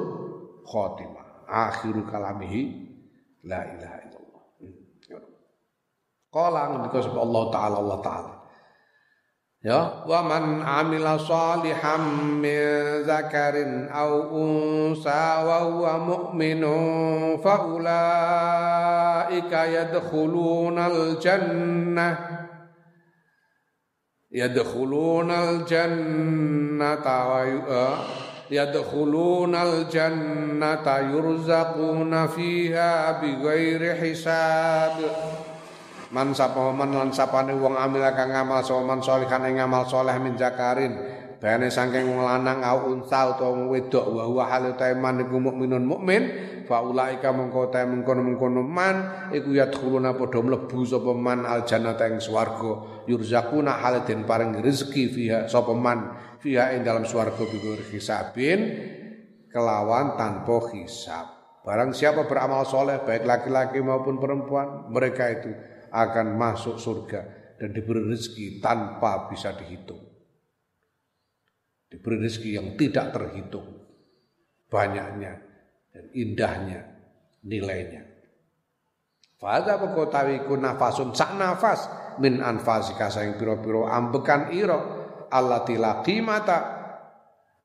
[0.66, 1.19] khotimah
[1.50, 2.62] akhiru kalamihi
[3.50, 4.44] la ilaha illallah.
[6.30, 8.34] Qala ngendika sapa Allah taala Allah taala.
[9.60, 12.64] Ya, wa man amila salihan min
[13.04, 22.16] zakarin aw unsa wa huwa mu'minun fa ulaika yadkhuluna al-jannah
[24.32, 27.44] yadkhuluna al-jannata wa
[28.50, 34.98] yadkhulunal jannata yurzaquna fiha bighairi hisab
[36.10, 40.18] man sapa man lan sapane wong amil kang ngamal sapa man salihan ing ngamal saleh
[40.18, 40.94] min zakarin.
[41.40, 46.24] Bayane saking wong lanang au unsa utawa wedok wa huwa hal man iku mukminun mukmin.
[46.68, 52.20] Fa ulaika mengko ta mengkono-mengkono man iku yadkhuluna padha mlebu sapa man al jannata ing
[52.20, 53.06] swarga.
[53.08, 57.60] Yurzaquna hal den paring rezeki fiha sapa man fiha ing dalam swarga bi
[57.92, 58.60] hisabin
[59.52, 65.52] kelawan tanpa hisab Barang siapa beramal soleh baik laki-laki maupun perempuan mereka itu
[65.92, 67.22] akan masuk surga
[67.60, 70.00] dan diberi rezeki tanpa bisa dihitung.
[71.92, 73.86] Diberi rezeki yang tidak terhitung
[74.72, 75.38] banyaknya
[75.94, 76.80] dan indahnya
[77.44, 78.08] nilainya.
[79.38, 81.86] Fadha ku nafasun sak nafas
[82.18, 84.99] min anfasika saing piro-piro ambekan iro
[85.32, 86.78] Allah tilaki mata.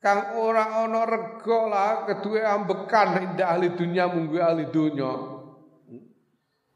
[0.04, 5.34] Kang ora ana rega lah kedue ambekan indah ahli dunia munggu ahli dunia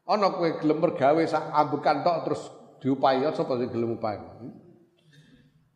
[0.09, 2.41] ana kowe gelem mergawe sak ambekan tok terus
[2.81, 4.17] diupahi sapa sing gelem upahi?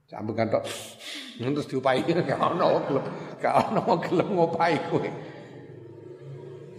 [0.09, 0.65] Sak ambekan tok
[1.37, 2.01] terus diupahi.
[2.29, 3.05] Gak ana gelem
[3.37, 5.09] gak ana gelem ngupahi kowe.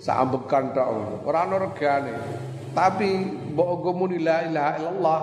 [0.03, 1.23] Sak ambekan tok.
[1.23, 2.13] Ora ana regane.
[2.75, 3.11] Tapi
[3.55, 5.21] mbok ngomong la ilaha illallah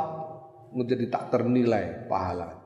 [0.72, 2.61] menjadi tak ternilai pahala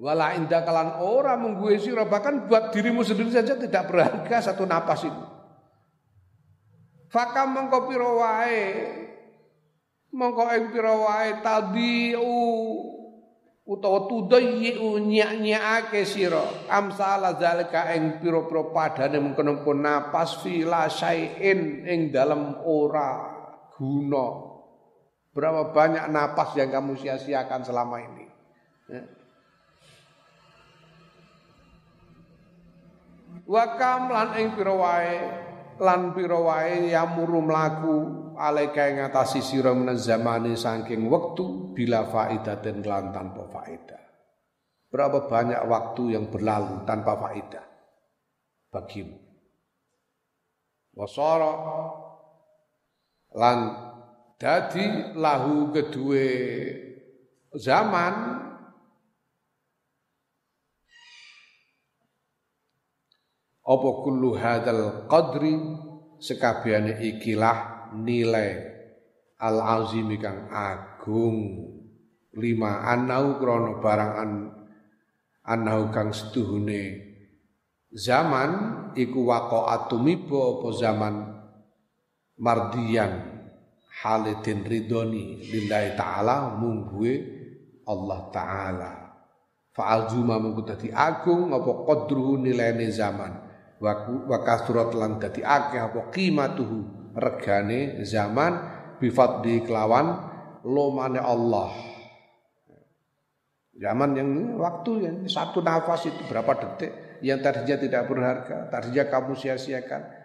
[0.00, 5.04] Wala indah kalan orang menggue sira bahkan buat dirimu sendiri saja tidak berharga satu napas
[5.04, 5.24] itu.
[7.12, 8.64] Fakam mengko pira wae
[10.16, 12.32] mengko ing pira wae tadiu
[13.68, 22.56] utawa tudayyu nyak-nyakake sira amsal zalika ing pira-pira padane mengkono napas fila syai'in ing dalam
[22.64, 23.36] ora
[23.76, 24.48] guna.
[25.36, 28.26] Berapa banyak napas yang kamu sia-siakan selama ini?
[28.88, 29.19] Ya.
[33.50, 35.18] Wa kam lan ing pira wae
[35.82, 37.96] lan pira wae yamuru mlaku
[38.38, 43.98] alaika ing atasi sira zamane saking wektu bila faidaten lan tanpa faedah.
[44.90, 47.66] Berapa banyak waktu yang berlalu tanpa faedah
[48.70, 49.18] bagimu?
[50.94, 51.54] Wasara
[53.34, 53.58] lan
[54.38, 56.26] dadi lahu kedue
[57.54, 58.14] zaman
[63.70, 65.54] apa kullu hadzal qadri?
[66.20, 68.60] Sekabehane ikilah nilai
[69.40, 71.64] al azim kang agung.
[72.36, 74.32] Lima anau krana barang an
[75.48, 77.10] anau kang setuhune
[77.90, 78.50] zaman
[78.94, 81.14] iku waqa'atu mibo apa zaman
[82.38, 83.12] mardiyan
[84.04, 87.12] halidin ridoni lillahi ta'ala mungguwe
[87.90, 88.90] Allah ta'ala.
[89.74, 93.49] Fa'alzuma mungku dadi agung apa qadruhu nilaine zaman
[93.80, 96.78] wa kasurat lan dadi akeh apa qimatuhu
[97.16, 98.52] regane zaman
[99.00, 100.30] bifadli kelawan
[100.68, 101.72] lomane Allah.
[103.80, 106.92] Zaman yang waktu yang satu nafas itu berapa detik
[107.24, 110.20] yang tadinya tidak berharga tadinya kamu sia-siakan.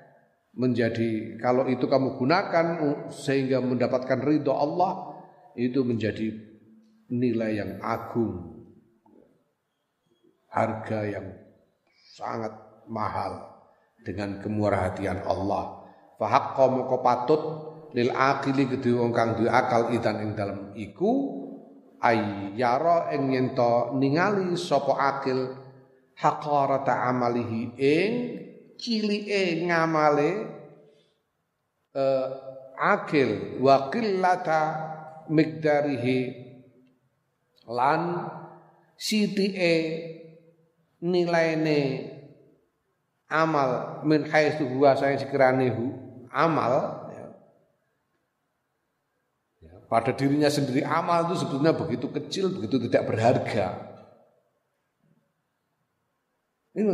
[0.55, 2.79] Menjadi kalau itu kamu gunakan
[3.11, 5.19] sehingga mendapatkan ridho Allah
[5.55, 6.31] itu menjadi
[7.11, 8.55] nilai yang agung.
[10.47, 11.27] Harga yang
[12.15, 13.61] sangat mahal
[14.05, 15.85] dengan kemurahatian Allah.
[16.15, 17.41] Fahaqqa moko patut
[17.95, 21.43] lil aqili kedhe wong kang duwe akal idan ing dalem iku
[22.03, 23.47] ayyara ing yen
[23.95, 25.55] ningali sapa akil
[26.19, 28.11] haqarata amalihi ing
[28.75, 30.31] cilike ngamale
[31.95, 32.27] uh,
[32.75, 34.61] akil wa qillata
[35.31, 36.19] miqdarihi
[37.71, 38.29] lan
[38.99, 39.73] sitike
[40.99, 41.81] nilaine
[43.29, 44.01] amal.
[44.05, 45.71] Min haitsu huwa saya sekirane
[46.31, 47.25] amal ya.
[49.63, 53.67] ya, pada dirinya sendiri amal itu sebetulnya begitu kecil begitu tidak berharga.
[56.75, 56.91] Ini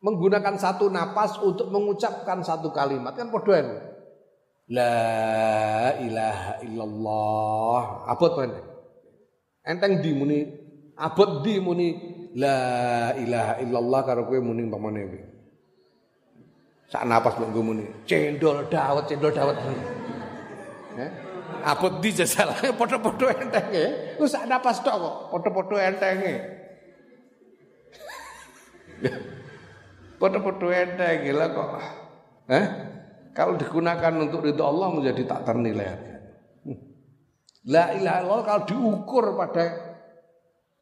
[0.00, 3.12] menggunakan satu napas untuk mengucapkan satu kalimat.
[3.12, 3.96] Kan podoan
[4.66, 7.82] La ilaha illallah.
[8.10, 8.76] Abot mana
[9.66, 10.46] enteng di muni
[10.94, 11.88] abot di muni
[12.36, 15.20] La ilaha illallah karo kowe muni pamane kowe.
[16.92, 17.84] Sak napas mbok muni.
[18.04, 19.56] Cendol dawet, cendol dawet.
[21.00, 21.10] Eh?
[21.66, 23.84] Apot di jajal padha-padha entenge.
[24.20, 26.34] Ku sak napas tok kok, padha-padha entenge.
[30.20, 31.70] Padha-padha entenge lah kok.
[32.48, 32.66] Eh?
[33.36, 35.92] Kalau digunakan untuk ridho Allah menjadi tak ternilai
[36.64, 36.78] hmm.
[37.68, 39.85] La ilaha illallah kalau diukur pada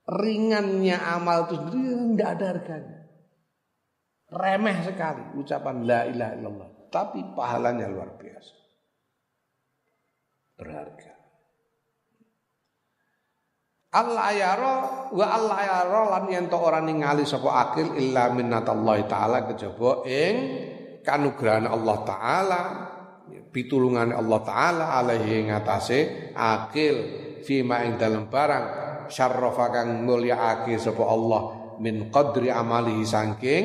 [0.05, 2.99] ringannya amal itu sendiri tidak ada harganya.
[4.35, 6.69] Remeh sekali ucapan la ilaha illallah.
[6.93, 8.57] Tapi pahalanya luar biasa.
[10.55, 11.13] Berharga.
[13.95, 14.75] Allah yara
[15.15, 20.35] wa Allah yara lan yen to ora ningali sapa akil illa minnatallahi taala kejaba ing
[21.07, 22.61] kanugrahan Allah taala
[23.55, 26.97] pitulungan Allah taala alaihi ngatasé akil
[27.47, 31.43] fima ing dalem barang syarrafa kang mulyaake sapa Allah
[31.81, 33.65] min qadri amalihi saking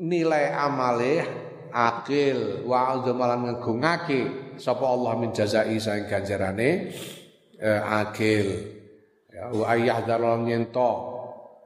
[0.00, 1.14] nilai amale
[1.74, 6.94] akil wa azamalan ngegungake sapa Allah min jazai saing ganjarane
[7.58, 8.48] eh, akil.
[9.34, 10.90] Ya wa ayyahdharon yento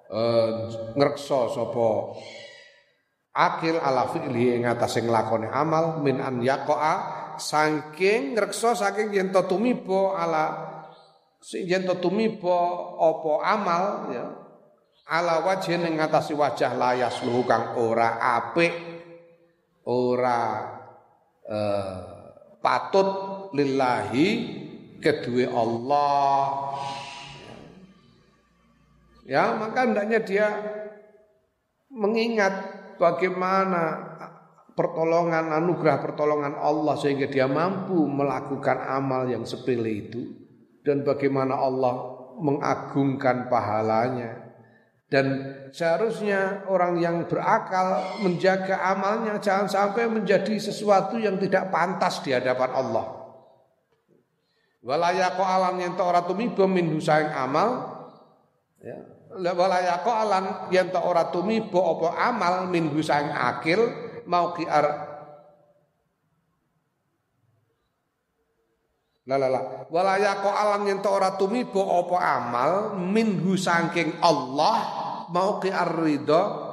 [0.08, 0.50] eh,
[0.96, 1.88] ngrekso sapa
[3.36, 6.94] akil ala fi'li ing atase nglakone amal min an yaqa'a
[7.36, 9.44] saking ngrekso saking yen to
[10.16, 10.44] ala
[11.54, 12.58] yen to tumiba
[12.98, 14.26] apa amal ya
[15.08, 18.74] ala wajhin ing ngatasi wajah layas luhu kang ora apik
[19.88, 20.68] ora
[21.48, 22.18] eh,
[22.60, 23.08] patut
[23.54, 24.28] lillahi
[24.98, 26.44] kedua Allah.
[29.28, 30.48] Ya, maka hendaknya dia
[31.92, 32.54] mengingat
[32.96, 34.16] bagaimana
[34.72, 40.47] pertolongan anugerah pertolongan Allah sehingga dia mampu melakukan amal yang sepele itu
[40.88, 44.48] dan bagaimana Allah mengagungkan pahalanya.
[45.08, 45.40] Dan
[45.72, 52.72] seharusnya orang yang berakal menjaga amalnya jangan sampai menjadi sesuatu yang tidak pantas di hadapan
[52.72, 53.06] Allah.
[54.84, 57.00] Walayako alam yang ora tumiba min
[57.36, 57.68] amal.
[58.84, 59.00] Ya.
[59.32, 63.80] Walayako alam yang ora tumiba apa amal min husaing akil.
[64.28, 65.07] Mau kiar
[69.36, 69.60] la la.
[69.92, 74.76] Walayako alam yang ora tumiba apa amal minhu saking Allah
[75.28, 76.64] mau ki ridho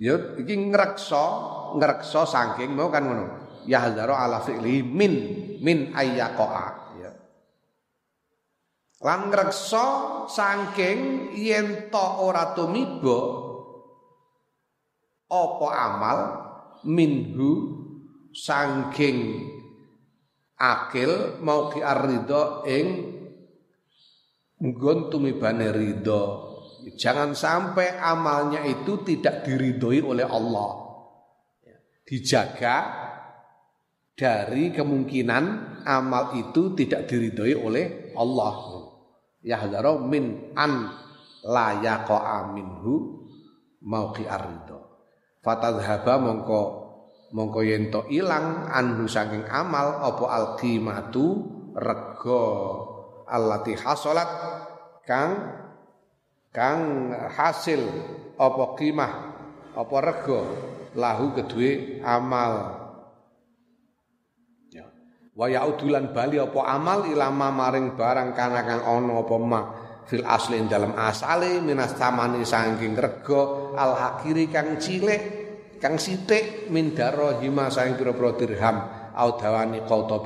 [0.00, 1.26] Ya iki ngrekso,
[1.76, 3.24] ngrekso saking mau kan ngono.
[3.68, 5.12] Ya hadzaro ala fi'li min
[5.60, 6.66] min ayyaqa'a
[6.96, 7.12] ya.
[9.04, 13.20] Lan ngrekso saking yen to ora tumiba
[15.28, 16.18] apa amal
[16.86, 17.50] minhu
[18.30, 19.48] saking
[20.60, 22.86] akil mau ki arridho ing
[24.60, 26.50] nggon tumibane ridho
[26.96, 30.70] Jangan sampai amalnya itu tidak diridhoi oleh Allah.
[31.60, 31.76] Ya,
[32.08, 32.76] dijaga
[34.16, 35.44] dari kemungkinan
[35.84, 37.84] amal itu tidak diridhoi oleh
[38.16, 38.56] Allah.
[39.44, 40.88] Yahdharu min an
[41.44, 43.28] la yaqa'a minhu
[43.84, 44.89] mauqi arridho.
[45.40, 46.62] Fatadhaba mongko
[47.32, 52.44] mongko yen to ilang anhu saking amal apa alqimatu rego
[53.24, 54.28] allati hasolat
[55.08, 55.32] kang
[56.52, 57.80] kang hasil
[58.36, 59.12] apa qimah
[59.78, 60.40] apa rego
[60.98, 62.82] lahu kedue amal.
[64.74, 64.90] Ya.
[65.38, 65.46] Wa
[66.10, 69.60] bali apa amal ilama maring barang kana kang ana apa ma
[70.10, 75.22] fil asli dalam asale minas tamani saking rego al hakiri kang cilik
[75.78, 78.76] kang sithik min darahima saking pira-pira dirham
[79.14, 80.18] au dawani qauta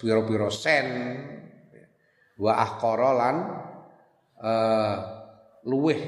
[0.00, 0.86] pira-pira sen
[2.40, 3.12] wa ahqara
[4.40, 4.96] uh,
[5.68, 6.00] luweh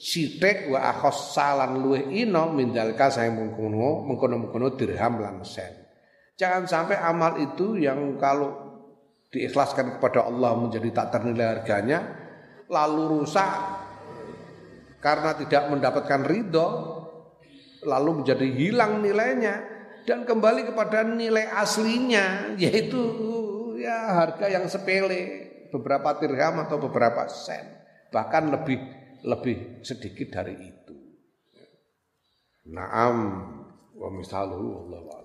[0.00, 5.76] sithik wa akhassalan luweh ino mindalka saya mengkono mengkono-mengkono dirham lan sen.
[6.40, 8.70] Jangan sampai amal itu yang kalau
[9.28, 12.19] diikhlaskan kepada Allah menjadi tak ternilai harganya
[12.70, 13.50] lalu rusak
[15.02, 16.68] karena tidak mendapatkan ridho
[17.82, 19.66] lalu menjadi hilang nilainya
[20.06, 23.02] dan kembali kepada nilai aslinya yaitu
[23.82, 27.80] ya harga yang sepele beberapa dirham atau beberapa sen
[28.14, 28.78] bahkan lebih
[29.24, 30.96] lebih sedikit dari itu.
[32.70, 33.16] Naam
[33.96, 35.19] wa misaluhu Allah